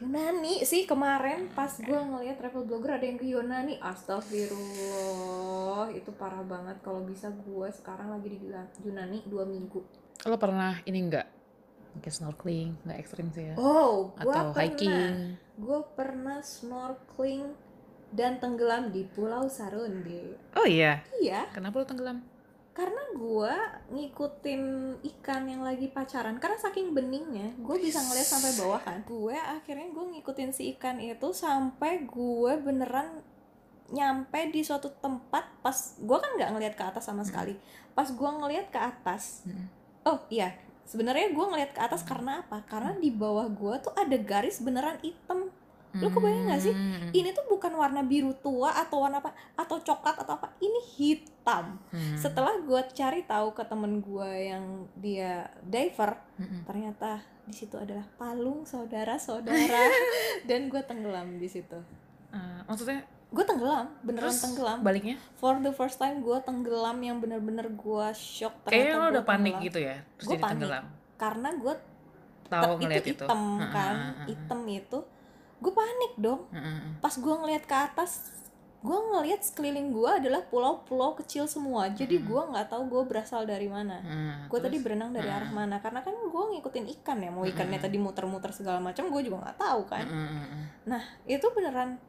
Yunani 0.00 0.62
sih 0.62 0.86
kemarin 0.86 1.50
pas 1.52 1.68
gue 1.68 1.94
ngeliat 1.94 2.38
travel 2.38 2.64
blogger 2.64 2.96
ada 2.96 3.04
yang 3.04 3.18
ke 3.18 3.26
Yunani 3.28 3.76
astagfirullah 3.78 5.92
itu 5.92 6.10
parah 6.16 6.42
banget 6.42 6.80
kalau 6.80 7.04
bisa 7.04 7.28
gue 7.28 7.68
sekarang 7.70 8.10
lagi 8.10 8.32
di 8.32 8.38
Yunani 8.82 9.22
dua 9.28 9.44
minggu 9.44 9.82
Lo 10.22 10.38
pernah 10.38 10.78
ini 10.86 11.02
enggak? 11.02 11.26
Mungkin 11.92 12.08
snorkeling, 12.08 12.68
nggak 12.86 12.98
ekstrim 13.04 13.28
sih 13.34 13.52
ya. 13.52 13.54
oh 13.58 14.14
Atau 14.16 14.32
pernah 14.32 14.54
hiking. 14.56 15.36
gue 15.60 15.80
pernah 15.92 16.38
snorkeling 16.40 17.52
dan 18.12 18.40
tenggelam 18.40 18.92
di 18.92 19.04
Pulau 19.04 19.48
Sarunde 19.48 20.36
Oh 20.56 20.64
iya, 20.64 21.04
iya 21.20 21.48
kenapa 21.50 21.80
lo 21.80 21.84
tenggelam? 21.84 22.22
Karena 22.72 23.04
gue 23.12 23.54
ngikutin 23.92 24.62
ikan 25.04 25.44
yang 25.44 25.60
lagi 25.60 25.92
pacaran 25.92 26.40
karena 26.40 26.56
saking 26.56 26.96
beningnya 26.96 27.52
gue 27.60 27.76
bisa 27.76 28.00
ngeliat 28.00 28.28
sampai 28.28 28.52
bawah 28.56 28.80
kan. 28.80 29.04
Gue 29.04 29.36
akhirnya 29.36 29.92
gue 29.92 30.04
ngikutin 30.16 30.50
si 30.56 30.72
ikan 30.76 30.96
itu 30.96 31.36
sampai 31.36 32.08
gue 32.08 32.52
beneran 32.64 33.20
nyampe 33.92 34.48
di 34.48 34.64
suatu 34.64 34.88
tempat 35.04 35.60
pas 35.60 35.76
gue 36.00 36.16
kan 36.16 36.30
nggak 36.40 36.50
ngeliat 36.56 36.74
ke 36.74 36.84
atas 36.84 37.04
sama 37.04 37.28
sekali. 37.28 37.60
Pas 37.92 38.08
gue 38.08 38.30
ngeliat 38.40 38.72
ke 38.72 38.80
atas 38.80 39.44
Mm. 39.44 39.68
oh 40.08 40.18
iya 40.32 40.56
sebenarnya 40.88 41.30
gue 41.30 41.44
ngeliat 41.44 41.76
ke 41.76 41.80
atas 41.84 42.02
karena 42.02 42.40
apa? 42.40 42.64
Karena 42.64 42.96
di 42.96 43.12
bawah 43.12 43.52
gue 43.52 43.74
tuh 43.84 43.92
ada 43.94 44.16
garis 44.16 44.64
beneran 44.64 44.96
hitam 45.04 45.52
Lo 45.94 46.08
kebayang 46.08 46.46
nggak 46.46 46.62
sih? 46.62 46.72
Hmm. 46.72 47.12
ini 47.12 47.30
tuh 47.30 47.44
bukan 47.46 47.72
warna 47.72 48.00
biru 48.00 48.32
tua 48.34 48.72
atau 48.74 49.00
warna 49.00 49.18
apa 49.18 49.28
atau 49.52 49.76
coklat 49.78 50.16
atau 50.16 50.34
apa 50.34 50.56
ini 50.58 50.80
hitam 50.90 51.76
Hmm. 51.88 52.16
setelah 52.16 52.54
gue 52.56 52.80
cari 52.90 53.20
tahu 53.22 53.50
ke 53.50 53.62
temen 53.62 53.98
gue 53.98 54.30
yang 54.46 54.64
dia 54.94 55.32
diver 55.60 56.16
Mm-mm. 56.34 56.62
ternyata 56.62 57.18
di 57.42 57.52
situ 57.52 57.74
adalah 57.74 58.06
palung 58.12 58.62
saudara-saudara 58.62 59.82
dan 60.48 60.66
gue 60.66 60.80
tenggelam 60.80 61.36
di 61.36 61.46
situ 61.46 61.76
Ah, 62.30 62.64
maksudnya 62.64 63.02
gue 63.28 63.42
tenggelam 63.42 63.90
beneran 64.00 64.28
terus 64.28 64.40
tenggelam 64.40 64.78
baliknya? 64.80 65.16
for 65.34 65.58
the 65.58 65.68
first 65.70 65.96
time 65.96 66.20
gue 66.20 66.38
tenggelam 66.40 66.96
yang 66.96 67.18
bener-bener 67.18 67.68
gue 67.68 68.06
shock 68.14 68.54
Kayaknya 68.64 68.94
lo 68.94 69.06
udah 69.10 69.24
panik 69.26 69.52
tenggelam. 69.52 69.66
gitu 69.66 69.78
ya, 69.82 69.96
jadi 70.16 70.36
panik. 70.38 70.50
tenggelam. 70.54 70.84
karena 71.16 71.48
gue 71.54 71.74
Tahu 72.44 72.62
itu 72.70 72.80
ngeliat 72.82 73.02
itu. 73.02 73.10
hitam 73.18 73.42
Ah, 73.54 73.68
kan 73.68 73.94
ah, 73.94 74.04
ah, 74.06 74.14
ah. 74.14 74.26
hitam 74.26 74.60
itu 74.66 74.98
gue 75.62 75.72
panik 75.72 76.12
dong 76.18 76.42
ah. 76.50 76.98
pas 76.98 77.14
gue 77.14 77.34
ngeliat 77.34 77.62
ke 77.62 77.76
atas 77.78 78.34
gue 78.82 78.98
ngeliat 78.98 79.38
sekeliling 79.40 79.94
gue 79.94 80.10
adalah 80.10 80.42
pulau-pulau 80.42 81.14
kecil 81.14 81.46
semua 81.46 81.86
jadi 81.88 82.18
Mm-mm. 82.18 82.26
gue 82.26 82.42
nggak 82.50 82.66
tahu 82.66 82.82
gue 82.84 83.02
berasal 83.06 83.46
dari 83.46 83.70
mana 83.70 84.02
Ah, 84.02 84.36
gue 84.50 84.58
tadi 84.58 84.82
berenang 84.82 85.14
dari 85.14 85.30
Ah. 85.30 85.38
arah 85.38 85.54
mana 85.54 85.78
karena 85.78 86.02
kan 86.02 86.10
gue 86.10 86.42
ngikutin 86.50 86.90
ikan 86.98 87.22
ya 87.22 87.30
mau 87.30 87.46
ikannya 87.46 87.78
Mm-mm. 87.78 87.86
tadi 87.86 87.96
muter-muter 87.96 88.50
segala 88.50 88.82
macam 88.82 89.06
gue 89.06 89.22
juga 89.22 89.38
nggak 89.40 89.56
tahu 89.56 89.80
kan 89.86 90.02
Ah, 90.04 90.18
ah, 90.18 90.46
ah, 90.90 90.94
ah. 90.98 91.04
itu 91.24 91.46
beneran 91.48 92.02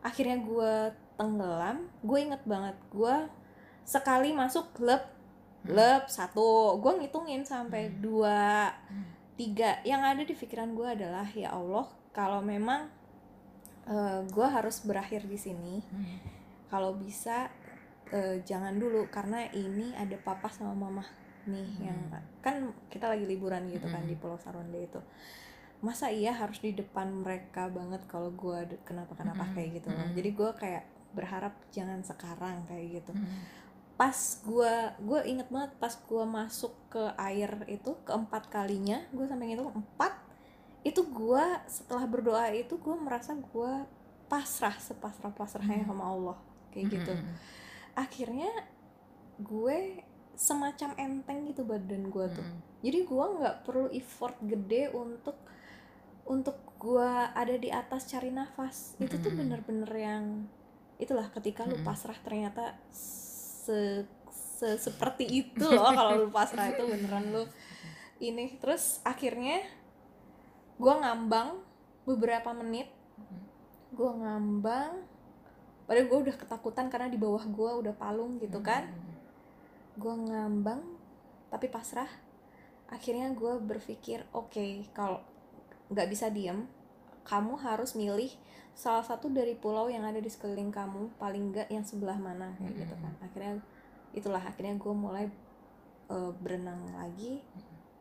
akhirnya 0.00 0.40
gue 0.40 0.72
tenggelam 1.14 1.76
gue 2.00 2.18
inget 2.18 2.42
banget 2.42 2.76
gue 2.88 3.14
sekali 3.84 4.32
masuk 4.32 4.72
klub 4.72 5.04
klub 5.60 6.02
satu 6.08 6.80
gue 6.80 6.92
ngitungin 6.98 7.44
sampai 7.44 7.86
Hmm. 7.86 8.00
dua 8.00 8.72
Hmm. 8.88 9.12
tiga 9.36 9.76
yang 9.82 10.00
ada 10.00 10.20
di 10.20 10.32
pikiran 10.32 10.72
gue 10.72 10.88
adalah 10.90 11.28
ya 11.28 11.52
Allah 11.52 11.84
kalau 12.14 12.40
memang 12.40 12.88
gue 14.24 14.46
harus 14.48 14.80
berakhir 14.80 15.28
di 15.28 15.36
sini 15.36 15.84
Hmm. 15.84 16.16
kalau 16.72 16.96
bisa 16.96 17.52
eh, 18.08 18.40
jangan 18.40 18.74
dulu 18.74 19.08
karena 19.08 19.44
ini 19.52 19.92
ada 19.92 20.16
papa 20.16 20.48
sama 20.48 20.72
mama 20.72 21.04
nih 21.44 21.84
yang 21.84 21.98
kan 22.40 22.72
kita 22.88 23.12
lagi 23.12 23.28
liburan 23.28 23.68
gitu 23.68 23.84
kan 23.84 24.00
Mm-mm. 24.00 24.08
di 24.08 24.16
Pulau 24.16 24.40
Sarwende 24.40 24.80
itu 24.80 24.96
masa 25.80 26.08
iya 26.08 26.32
harus 26.32 26.56
di 26.58 26.72
depan 26.72 27.12
mereka 27.12 27.68
banget 27.68 28.00
kalau 28.08 28.32
gue 28.32 28.56
kenapa 28.88 29.12
kenapa 29.12 29.44
Mm-mm. 29.44 29.52
kayak 29.52 29.70
gitu 29.76 29.88
loh. 29.92 30.00
Mm-mm. 30.00 30.16
jadi 30.16 30.30
gue 30.32 30.50
kayak 30.56 30.84
berharap 31.12 31.52
jangan 31.68 32.00
sekarang 32.00 32.64
kayak 32.64 33.04
gitu 33.04 33.12
Hmm. 33.12 33.44
pas 33.94 34.16
gue 34.40 34.74
gue 35.04 35.20
inget 35.28 35.48
banget 35.52 35.70
pas 35.76 35.92
gue 35.92 36.24
masuk 36.24 36.72
ke 36.88 37.04
air 37.14 37.52
itu 37.68 37.92
keempat 38.02 38.48
kalinya 38.48 39.04
gue 39.12 39.28
sampai 39.28 39.52
ngitung 39.52 39.70
empat 39.70 40.23
itu 40.84 41.00
gue 41.02 41.44
setelah 41.66 42.04
berdoa 42.04 42.44
itu 42.52 42.76
gue 42.76 42.92
merasa 42.94 43.32
gue 43.32 43.72
pasrah 44.24 44.76
sepasrah 44.76 45.32
pasrahnya 45.32 45.80
Hmm. 45.80 45.90
sama 45.90 46.04
Allah 46.06 46.36
kayak 46.70 46.86
gitu. 46.92 47.12
Hmm, 47.12 47.24
hmm, 47.24 47.36
akhirnya 47.94 48.50
gue 49.36 49.78
semacam 50.34 50.90
enteng 50.96 51.46
gitu 51.46 51.62
badan 51.62 52.08
gue 52.08 52.26
tuh. 52.28 52.42
Hmm. 52.42 52.60
jadi 52.80 52.98
gue 53.02 53.24
nggak 53.38 53.56
perlu 53.64 53.88
effort 53.90 54.36
gede 54.40 54.92
untuk 54.92 55.40
untuk 56.24 56.56
gue 56.76 57.10
ada 57.32 57.54
di 57.54 57.68
atas 57.68 58.04
cari 58.04 58.28
nafas. 58.28 58.92
Itu 58.98 59.16
tuh 59.18 59.32
bener-bener 59.32 59.88
yang 59.88 60.24
itulah 60.94 61.28
ketika 61.28 61.64
lu 61.64 61.80
pasrah 61.80 62.16
ternyata 62.18 62.76
se, 62.90 64.04
se- 64.28 64.76
seperti 64.78 65.24
itu 65.24 65.64
loh. 65.64 65.88
Kalau 65.88 66.12
lu 66.18 66.28
pasrah 66.28 66.68
itu 66.68 66.84
beneran 66.84 67.28
lu 67.30 67.44
ini. 68.28 68.56
Terus 68.56 69.00
akhirnya 69.02 69.64
gue 70.74 70.94
ngambang 70.94 71.58
beberapa 72.04 72.50
menit. 72.52 72.90
Gue 73.94 74.10
ngambang 74.10 75.06
padahal 75.84 76.08
gue 76.08 76.18
udah 76.30 76.36
ketakutan 76.40 76.88
karena 76.88 77.12
di 77.12 77.20
bawah 77.20 77.44
gue 77.44 77.70
udah 77.84 77.94
palung 77.94 78.38
gitu 78.42 78.58
kan. 78.60 78.90
Gue 79.94 80.14
ngambang 80.14 80.82
tapi 81.50 81.70
pasrah. 81.70 82.10
Akhirnya 82.90 83.30
gue 83.32 83.58
berpikir 83.62 84.26
oke 84.34 84.90
kalau 84.92 85.22
nggak 85.92 86.08
bisa 86.10 86.28
diem 86.32 86.66
kamu 87.24 87.56
harus 87.56 87.96
milih 87.96 88.28
salah 88.74 89.06
satu 89.06 89.30
dari 89.30 89.54
pulau 89.56 89.86
yang 89.88 90.04
ada 90.04 90.18
di 90.18 90.28
sekeliling 90.28 90.68
kamu 90.68 91.14
paling 91.16 91.54
nggak 91.54 91.68
yang 91.70 91.86
sebelah 91.86 92.18
mana 92.18 92.52
kayak 92.58 92.74
gitu 92.84 92.94
kan. 92.98 93.14
Akhirnya 93.22 93.52
itulah 94.10 94.42
akhirnya 94.42 94.74
gue 94.76 94.94
mulai 94.94 95.26
eh, 96.10 96.32
berenang 96.42 96.82
lagi 96.98 97.40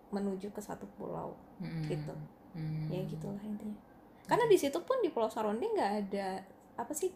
menuju 0.09 0.49
ke 0.49 0.61
satu 0.61 0.89
pulau 0.97 1.37
Hmm. 1.61 1.85
gitu. 1.87 2.11
Hmm. 2.53 2.85
ya 2.87 3.01
gitulah 3.03 3.41
intinya 3.41 3.77
karena 4.23 4.45
di 4.45 4.55
situ 4.55 4.77
pun 4.79 4.97
di 4.99 5.09
pulau 5.09 5.27
Saronde 5.27 5.65
nggak 5.65 5.91
ada 6.01 6.39
apa 6.75 6.93
sih 6.93 7.09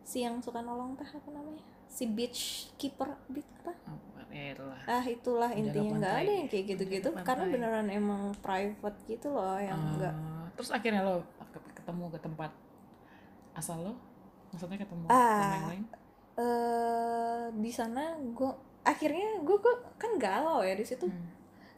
si 0.00 0.20
yang 0.20 0.38
suka 0.38 0.60
nolong 0.60 0.94
tah 0.94 1.06
apa 1.06 1.28
namanya 1.28 1.58
si 1.86 2.06
beach 2.06 2.40
keeper 2.74 3.06
beach 3.26 3.46
apa 3.58 3.72
Oh, 3.86 3.98
ya 4.30 4.52
itulah. 4.52 4.80
ah 4.84 5.04
itulah 5.04 5.50
intinya 5.52 5.90
nggak 5.96 6.14
ada 6.16 6.32
yang 6.34 6.48
kayak 6.48 6.64
gitu-gitu 6.68 7.08
karena 7.20 7.44
beneran 7.46 7.86
emang 7.88 8.22
private 8.36 8.98
gitu 9.06 9.30
loh 9.30 9.56
yang 9.56 9.74
Ah, 9.74 9.90
enggak 9.90 10.14
terus 10.54 10.70
akhirnya 10.70 11.02
lo 11.02 11.22
ke- 11.44 11.72
ketemu 11.74 12.04
ke 12.08 12.18
tempat 12.20 12.50
asal 13.52 13.78
lo 13.80 13.92
maksudnya 14.50 14.76
ketemu 14.76 15.04
Ah. 15.04 15.18
sama 15.40 15.54
yang 15.56 15.68
lain 15.68 15.84
eh 16.34 17.42
di 17.54 17.70
sana 17.70 18.02
gue 18.18 18.50
akhirnya 18.82 19.40
gue 19.40 19.56
gue 19.56 19.74
kan 19.94 20.14
galau 20.16 20.60
ya 20.60 20.74
di 20.74 20.82
situ 20.82 21.06
Hmm. 21.06 21.30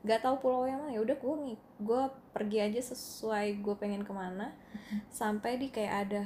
Nggak 0.07 0.23
tahu 0.23 0.39
pulau 0.39 0.63
yang 0.65 0.79
mana. 0.79 0.95
Ya 0.95 1.03
udah 1.03 1.13
gue 1.13 1.35
gue 1.83 2.03
pergi 2.31 2.59
aja 2.63 2.81
sesuai 2.81 3.59
gue 3.59 3.75
pengen 3.75 4.01
ke 4.01 4.13
mana. 4.15 4.55
Sampai 5.11 5.59
di 5.59 5.69
kayak 5.69 5.95
ada 6.07 6.23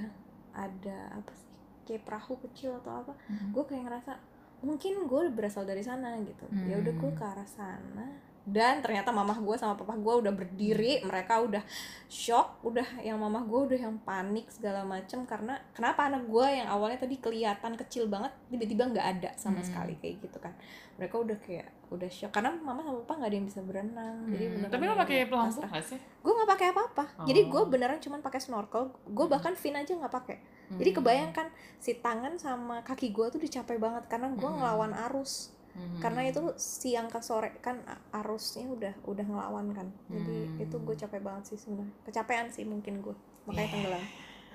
ada 0.52 0.98
apa 1.16 1.32
sih? 1.32 1.48
Kayak 1.88 2.04
perahu 2.04 2.36
kecil 2.44 2.76
atau 2.76 3.00
apa. 3.00 3.12
Hmm. 3.26 3.50
gue 3.50 3.64
kayak 3.64 3.88
ngerasa 3.88 4.12
mungkin 4.60 5.08
gue 5.08 5.22
berasal 5.32 5.64
dari 5.64 5.80
sana 5.80 6.20
gitu. 6.20 6.44
Ya 6.68 6.76
udah 6.76 6.92
gue 6.92 7.10
Hmm. 7.10 7.18
ke 7.18 7.24
arah 7.24 7.48
sana 7.48 8.06
dan 8.42 8.80
ternyata 8.80 9.08
mamah 9.08 9.36
gue 9.36 9.52
sama 9.54 9.74
papa 9.74 9.94
gue 9.94 10.14
udah 10.16 10.32
berdiri 10.32 11.02
mereka 11.02 11.38
udah 11.38 11.60
shock 12.06 12.58
udah 12.62 12.98
yang 12.98 13.16
mamah 13.16 13.42
gue 13.42 13.60
udah 13.66 13.78
yang 13.80 13.96
panik 13.98 14.48
segala 14.48 14.80
macem 14.82 15.22
karena 15.22 15.60
kenapa 15.70 16.04
anak 16.04 16.24
gue 16.24 16.46
yang 16.50 16.66
awalnya 16.66 16.98
tadi 16.98 17.16
kelihatan 17.16 17.76
kecil 17.76 18.06
banget 18.06 18.32
tiba-tiba 18.48 18.88
nggak 18.88 19.06
ada 19.12 19.30
sama 19.34 19.58
Hmm. 19.58 19.66
sekali 19.66 19.94
kayak 19.94 20.14
gitu 20.20 20.38
kan 20.38 20.56
mereka 20.96 21.16
udah 21.16 21.36
kayak 21.38 21.68
udah 21.90 22.08
shock 22.08 22.30
karena 22.30 22.56
mama 22.56 22.80
sama 22.80 23.02
papa 23.02 23.12
nggak 23.18 23.28
ada 23.28 23.36
yang 23.36 23.46
bisa 23.46 23.60
berenang 23.60 24.16
jadi 24.26 24.42
Hmm. 24.42 24.54
beneran 24.56 24.72
tapi 24.72 24.82
lo 24.82 24.94
pakai 24.96 25.16
pelampung 25.22 25.54
pasrah. 25.60 25.70
gak 25.70 25.84
sih 25.86 25.98
gue 26.00 26.32
nggak 26.32 26.50
pakai 26.50 26.66
apa-apa 26.70 27.04
jadi 27.22 27.40
gue 27.44 27.60
Oh. 27.60 27.68
beneran 27.68 27.98
cuman 27.98 28.20
pakai 28.20 28.40
snorkel 28.40 28.82
gue 29.04 29.20
Hmm. 29.20 29.32
bahkan 29.32 29.52
fin 29.52 29.74
aja 29.74 29.92
nggak 29.92 30.12
pakai 30.12 30.36
jadi 30.72 30.90
Hmm. 30.90 30.98
kebayangkan 30.98 31.46
si 31.76 31.92
tangan 31.94 32.34
sama 32.34 32.80
kaki 32.80 33.10
gue 33.10 33.26
tuh 33.28 33.38
dicapai 33.38 33.76
banget 33.76 34.06
karena 34.06 34.30
gue 34.30 34.40
Mm-mm. 34.40 34.56
ngelawan 34.56 34.92
arus 35.10 35.52
Hmm. 35.70 35.98
karena 35.98 36.26
itu 36.26 36.42
siang 36.56 37.06
ke 37.06 37.20
sore 37.20 37.54
kan 37.58 37.78
arusnya 38.10 38.66
udah 38.66 38.94
udah 39.04 39.22
ngelawan 39.22 39.70
kan 39.70 39.88
jadi 40.06 40.38
Hmm. 40.48 40.62
itu 40.62 40.76
gue 40.76 40.96
capek 40.96 41.20
banget 41.20 41.44
sih 41.46 41.58
sebenarnya 41.58 41.94
kecapean 42.02 42.46
sih 42.48 42.64
mungkin 42.64 43.00
gue 43.00 43.14
makanya 43.44 43.60
Yeah. 43.60 43.72
tenggelam 43.72 44.04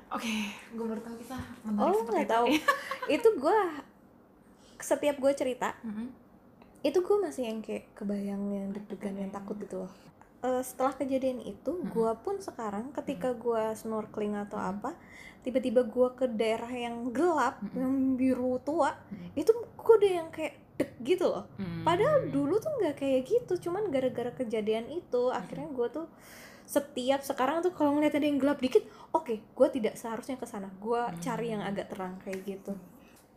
oke 0.07 0.31
gue 0.71 0.85
baru 0.85 1.01
tahu 1.01 1.15
kita 1.17 1.37
oh 1.73 1.99
nggak 2.05 2.27
tahu 2.27 2.45
itu 3.15 3.29
gue 3.33 3.57
setiap 4.77 5.15
gue 5.17 5.31
cerita 5.33 5.73
Mhm. 5.81 6.07
itu 6.83 6.99
gue 6.99 7.17
masih 7.17 7.43
yang 7.47 7.59
kayak 7.59 7.89
kebayang 7.93 8.43
yang 8.47 8.67
deg-degan 8.71 9.15
yang 9.17 9.31
takut 9.31 9.57
gitu 9.57 9.81
loh 9.81 9.93
Eh, 10.37 10.61
setelah 10.61 10.93
kejadian 10.93 11.41
itu 11.41 11.73
Mm-mm. 11.73 11.89
gue 11.89 12.11
pun 12.21 12.37
sekarang 12.37 12.93
ketika 12.93 13.33
gue 13.33 13.73
snorkeling 13.73 14.37
atau 14.37 14.55
Mm. 14.55 14.77
apa 14.77 14.91
tiba-tiba 15.41 15.81
gue 15.81 16.07
ke 16.13 16.29
daerah 16.29 16.69
yang 16.69 17.09
gelap 17.09 17.57
Mm-mm. 17.63 17.73
yang 17.73 17.93
biru 18.13 18.61
tua 18.61 18.93
Mm. 19.09 19.33
itu 19.33 19.49
gue 19.49 19.93
udah 19.95 20.11
yang 20.13 20.29
kayak 20.29 20.53
deg 20.75 20.91
gitu 21.01 21.31
loh. 21.31 21.47
Hmm. 21.55 21.87
padahal 21.87 22.27
dulu 22.27 22.59
tuh 22.59 22.71
nggak 22.81 22.99
kayak 22.99 23.21
gitu 23.23 23.69
cuman 23.69 23.87
gara-gara 23.87 24.31
kejadian 24.33 24.91
itu 24.91 25.31
akhirnya 25.31 25.71
gue 25.71 25.87
tuh 25.87 26.07
setiap 26.65 27.21
sekarang 27.21 27.61
tuh 27.61 27.71
kalau 27.71 27.93
ngeliat 27.93 28.17
ada 28.17 28.25
yang 28.25 28.41
gelap 28.41 28.57
dikit 28.57 28.81
oke 29.13 29.37
gue 29.37 29.67
tidak 29.69 29.95
seharusnya 29.95 30.35
ke 30.35 30.49
sana. 30.49 30.67
Gue 30.81 30.97
Hmm. 30.97 31.21
cari 31.21 31.53
yang 31.53 31.61
agak 31.61 31.93
terang 31.93 32.17
kayak 32.25 32.41
gitu. 32.41 32.73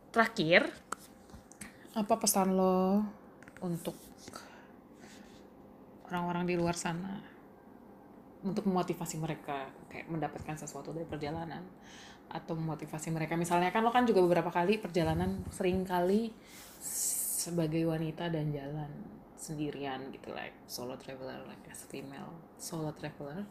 Terakhir 0.09 0.65
apa 1.93 2.13
pesan 2.17 2.57
lo 2.57 3.05
untuk 3.61 3.93
orang-orang 6.09 6.49
di 6.49 6.57
luar 6.57 6.73
sana? 6.73 7.21
Untuk 8.41 8.65
memotivasi 8.65 9.21
mereka 9.21 9.69
kayak 9.93 10.09
mendapatkan 10.09 10.57
sesuatu 10.57 10.89
dari 10.89 11.05
perjalanan? 11.05 11.61
Atau 12.33 12.57
memotivasi 12.57 13.13
mereka? 13.13 13.37
Misalnya 13.37 13.69
kan 13.69 13.85
lo 13.85 13.93
kan 13.93 14.09
juga 14.09 14.25
beberapa 14.25 14.49
kali 14.49 14.81
perjalanan 14.81 15.45
sering 15.53 15.85
kali 15.85 16.33
sebagai 17.39 17.87
wanita 17.87 18.27
dan 18.27 18.51
jalan 18.51 18.91
sendirian 19.39 20.11
gitu 20.11 20.35
like 20.35 20.51
solo 20.67 20.99
traveler 20.99 21.39
like 21.47 21.63
as 21.71 21.87
female 21.87 22.35
solo 22.59 22.91
traveler 22.91 23.47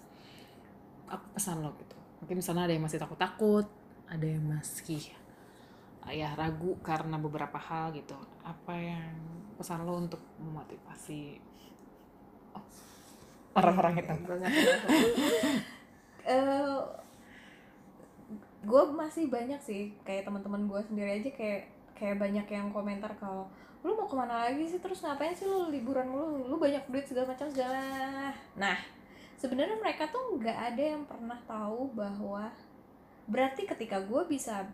apa 1.08 1.24
pesan 1.32 1.64
lo 1.64 1.72
gitu. 1.80 1.96
Mungkin 2.20 2.36
misalnya 2.44 2.68
ada 2.68 2.76
yang 2.76 2.84
masih 2.84 3.00
takut-takut 3.00 3.64
ada 4.12 4.26
yang 4.28 4.44
masih 4.44 5.08
ya 6.08 6.32
ragu 6.36 6.76
karena 6.84 7.16
beberapa 7.16 7.56
hal 7.56 7.96
gitu. 7.96 8.12
Apa 8.44 8.76
yang 8.76 9.16
pesan 9.56 9.88
lo 9.88 9.96
untuk 9.96 10.20
memotivasi 10.36 11.40
oh, 12.52 12.64
orang-orang 13.56 14.04
itu? 14.04 14.12
Gue 18.68 18.84
Eh, 18.84 18.92
masih 18.92 19.32
banyak 19.32 19.60
sih 19.64 19.96
kayak 20.04 20.28
teman-teman 20.28 20.68
gue 20.68 20.80
sendiri 20.84 21.24
aja 21.24 21.30
kayak 21.32 21.72
kayak 21.96 22.20
banyak 22.20 22.44
yang 22.52 22.68
komentar 22.68 23.16
kalau 23.16 23.48
lu 23.86 23.94
mau 23.94 24.10
ke 24.10 24.16
mana 24.18 24.50
lagi 24.50 24.64
sih? 24.66 24.80
Terus 24.82 25.02
ngapain 25.02 25.34
sih 25.34 25.46
lu 25.46 25.70
liburan 25.70 26.10
lu 26.10 26.50
lu 26.50 26.56
banyak 26.58 26.82
duit 26.90 27.06
segala 27.06 27.34
macam 27.34 27.46
segala. 27.50 27.82
Nah 28.58 28.78
sebenarnya 29.38 29.78
mereka 29.78 30.10
tuh 30.10 30.38
nggak 30.38 30.58
ada 30.74 30.82
yang 30.98 31.02
pernah 31.06 31.38
tahu 31.46 31.94
bahwa 31.94 32.50
berarti 33.30 33.68
ketika 33.68 34.02
gue 34.02 34.22
bisa 34.26 34.66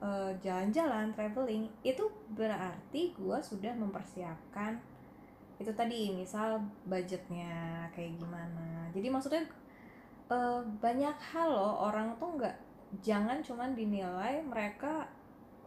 eh, 0.00 0.32
jalan-jalan 0.40 1.12
traveling 1.12 1.68
itu 1.84 2.08
berarti 2.32 3.12
gue 3.12 3.38
sudah 3.44 3.76
mempersiapkan 3.76 4.80
itu 5.56 5.72
tadi 5.72 6.12
misal 6.12 6.60
budgetnya 6.84 7.88
kayak 7.92 8.16
gimana. 8.16 8.88
Jadi 8.96 9.08
maksudnya 9.12 9.44
eh, 10.32 10.60
banyak 10.80 11.16
hal 11.36 11.48
loh 11.52 11.92
orang 11.92 12.16
tuh 12.16 12.32
nggak 12.40 12.56
jangan 13.04 13.42
cuman 13.42 13.74
dinilai 13.76 14.40
mereka 14.46 15.04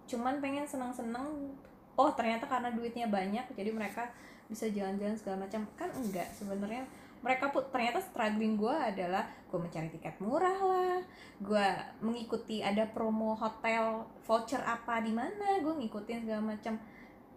cuman 0.09 0.41
pengen 0.41 0.65
senang-senang 0.65 1.53
oh 1.99 2.15
ternyata 2.15 2.47
karena 2.47 2.71
duitnya 2.71 3.11
banyak 3.11 3.43
jadi 3.51 3.75
mereka 3.75 4.07
bisa 4.47 4.65
jalan-jalan 4.71 5.19
segala 5.19 5.45
macam. 5.45 5.67
Kan 5.75 5.91
enggak 5.91 6.31
sebenarnya 6.31 6.87
mereka 7.19 7.51
pun 7.51 7.67
ternyata 7.67 7.99
struggling 7.99 8.55
gue 8.55 8.71
adalah 8.71 9.27
gue 9.51 9.59
mencari 9.59 9.91
tiket 9.91 10.15
murah 10.23 10.55
lah 10.55 11.03
gue 11.43 11.67
mengikuti 11.99 12.63
ada 12.63 12.87
promo 12.87 13.35
hotel 13.35 14.07
voucher 14.23 14.63
apa 14.63 15.03
di 15.03 15.11
mana 15.11 15.59
gue 15.59 15.73
ngikutin 15.83 16.23
segala 16.23 16.55
macam. 16.55 16.79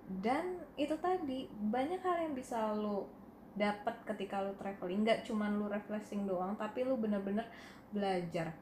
Dan 0.06 0.62
itu 0.78 0.94
tadi 1.02 1.50
banyak 1.50 1.98
hal 1.98 2.30
yang 2.30 2.34
bisa 2.38 2.70
lo 2.78 3.10
dapat 3.58 3.98
ketika 4.06 4.40
lo 4.40 4.54
traveling. 4.54 5.02
Nggak 5.02 5.26
cuman 5.26 5.58
lo 5.58 5.66
refreshing 5.66 6.24
doang 6.24 6.54
tapi 6.54 6.86
lo 6.86 6.94
bener-bener 6.94 7.44
belajar 7.90 8.54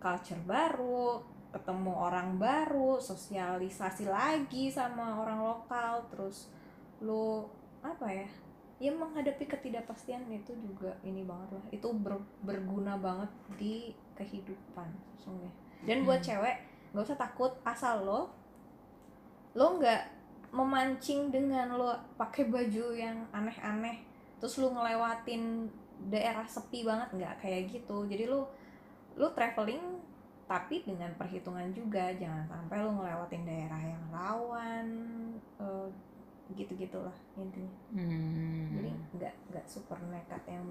culture 0.00 0.40
baru 0.44 1.39
ketemu 1.50 1.92
orang 1.92 2.38
baru 2.38 3.02
sosialisasi 3.02 4.06
lagi 4.06 4.70
sama 4.70 5.18
orang 5.18 5.42
lokal 5.42 6.06
terus 6.10 6.46
lo 7.02 7.50
apa 7.82 8.06
ya 8.06 8.28
ya 8.80 8.92
menghadapi 8.96 9.44
ketidakpastian 9.44 10.24
itu 10.32 10.56
juga 10.56 10.96
ini 11.04 11.20
banget 11.20 11.52
lah. 11.52 11.64
Itu 11.68 11.92
ber- 11.92 12.24
berguna 12.40 12.96
banget 12.96 13.28
di 13.60 13.92
kehidupan 14.16 14.88
sesungguhnya 15.20 15.52
dan 15.84 16.04
buat 16.08 16.20
Hmm. 16.24 16.28
cewek 16.40 16.56
nggak 16.92 17.04
usah 17.04 17.18
takut 17.20 17.52
asal 17.64 18.04
lo 18.04 18.20
lo 19.52 19.66
nggak 19.76 20.02
memancing 20.54 21.28
dengan 21.30 21.76
lo 21.76 21.92
pakai 22.16 22.48
baju 22.48 22.96
yang 22.96 23.26
aneh-aneh 23.30 24.00
terus 24.40 24.56
lo 24.56 24.72
ngelewatin 24.72 25.68
daerah 26.08 26.48
sepi 26.48 26.80
banget 26.80 27.12
nggak 27.12 27.34
kayak 27.44 27.68
gitu. 27.68 28.08
Jadi 28.08 28.24
lo 28.24 28.48
lo 29.20 29.28
traveling 29.36 29.99
tapi 30.50 30.82
dengan 30.82 31.14
perhitungan 31.14 31.70
juga 31.70 32.10
jangan 32.18 32.42
sampai 32.50 32.82
lo 32.82 32.90
ngelewatin 32.98 33.46
daerah 33.46 33.78
yang 33.86 34.02
rawan 34.10 34.86
eh, 35.62 35.88
gitu-gitulah 36.58 37.14
intinya. 37.38 37.70
Hmm. 37.94 38.74
jadi 38.74 38.90
nggak 39.14 39.34
nggak 39.54 39.66
super 39.70 39.94
nekat 40.10 40.42
yang 40.50 40.66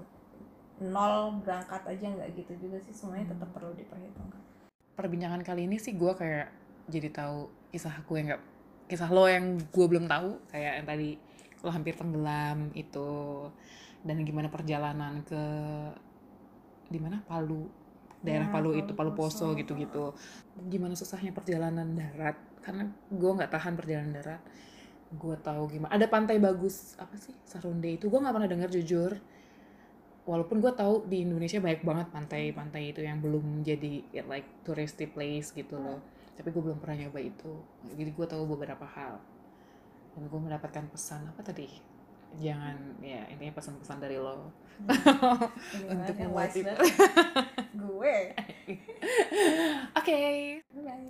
nol 0.84 1.40
berangkat 1.40 1.80
aja 1.88 2.04
nggak 2.12 2.28
gitu 2.36 2.52
juga 2.60 2.76
sih 2.84 2.92
semuanya 2.92 3.32
tetap 3.32 3.48
perlu 3.56 3.72
diperhitungkan. 3.72 4.40
Perbincangan 5.00 5.40
kali 5.40 5.64
ini 5.64 5.80
sih 5.80 5.96
gue 5.96 6.12
kayak 6.12 6.52
jadi 6.92 7.08
tahu 7.08 7.48
kisah 7.72 8.04
gue 8.04 8.18
nggak 8.20 8.42
kisah 8.92 9.08
lo 9.08 9.24
yang 9.32 9.56
gue 9.56 9.86
belum 9.88 10.04
tahu 10.04 10.44
kayak 10.52 10.84
yang 10.84 10.86
tadi 10.92 11.10
lo 11.64 11.72
hampir 11.72 11.96
tenggelam 11.96 12.68
itu 12.76 13.08
dan 14.04 14.16
gimana 14.28 14.52
perjalanan 14.52 15.24
ke 15.24 15.44
di 16.92 17.00
mana? 17.00 17.24
Palu 17.24 17.79
daerah 18.20 18.48
Ya, 18.48 18.52
Palu 18.52 18.70
itu 18.76 18.92
Palu 18.92 19.12
Poso 19.16 19.52
Poso. 19.52 19.58
gitu-gitu. 19.58 20.12
Gimana 20.68 20.92
susahnya 20.96 21.32
perjalanan 21.32 21.96
darat? 21.96 22.36
Karena 22.60 22.84
gue 23.08 23.30
nggak 23.32 23.50
tahan 23.52 23.74
perjalanan 23.76 24.12
darat. 24.12 24.42
Gue 25.10 25.34
tahu 25.40 25.72
gimana. 25.72 25.90
Ada 25.90 26.06
pantai 26.06 26.36
bagus 26.38 26.94
apa 27.00 27.16
sih? 27.16 27.32
Sarunde 27.48 27.88
itu. 27.88 28.06
Gue 28.12 28.20
nggak 28.20 28.34
pernah 28.36 28.50
dengar 28.50 28.68
jujur. 28.68 29.16
Walaupun 30.28 30.60
gue 30.62 30.72
tahu 30.76 31.08
di 31.08 31.24
Indonesia 31.24 31.58
banyak 31.58 31.82
banget 31.82 32.06
pantai-pantai 32.12 32.92
itu 32.94 33.00
yang 33.02 33.18
belum 33.18 33.64
jadi 33.66 34.04
ya, 34.14 34.22
like 34.28 34.46
touristy 34.62 35.08
place 35.08 35.50
gitu 35.50 35.80
loh. 35.80 35.98
Tapi 36.36 36.52
gue 36.52 36.62
belum 36.62 36.78
pernah 36.78 37.08
nyoba 37.08 37.18
itu. 37.24 37.52
Jadi 37.96 38.10
gue 38.12 38.26
tahu 38.28 38.44
beberapa 38.46 38.84
hal. 38.84 39.18
Dan 40.14 40.28
gue 40.28 40.40
mendapatkan 40.40 40.86
pesan 40.92 41.26
apa 41.32 41.40
tadi 41.40 41.89
jangan 42.38 42.76
ya 43.02 43.26
intinya 43.32 43.58
pesan-pesan 43.58 43.98
dari 43.98 44.16
lo 44.20 44.52
Ini 45.76 45.92
Untuk 45.92 46.16
memotivasi. 46.16 46.60
gue 47.84 48.16
oke 49.92 50.20
Bye. 50.72 51.08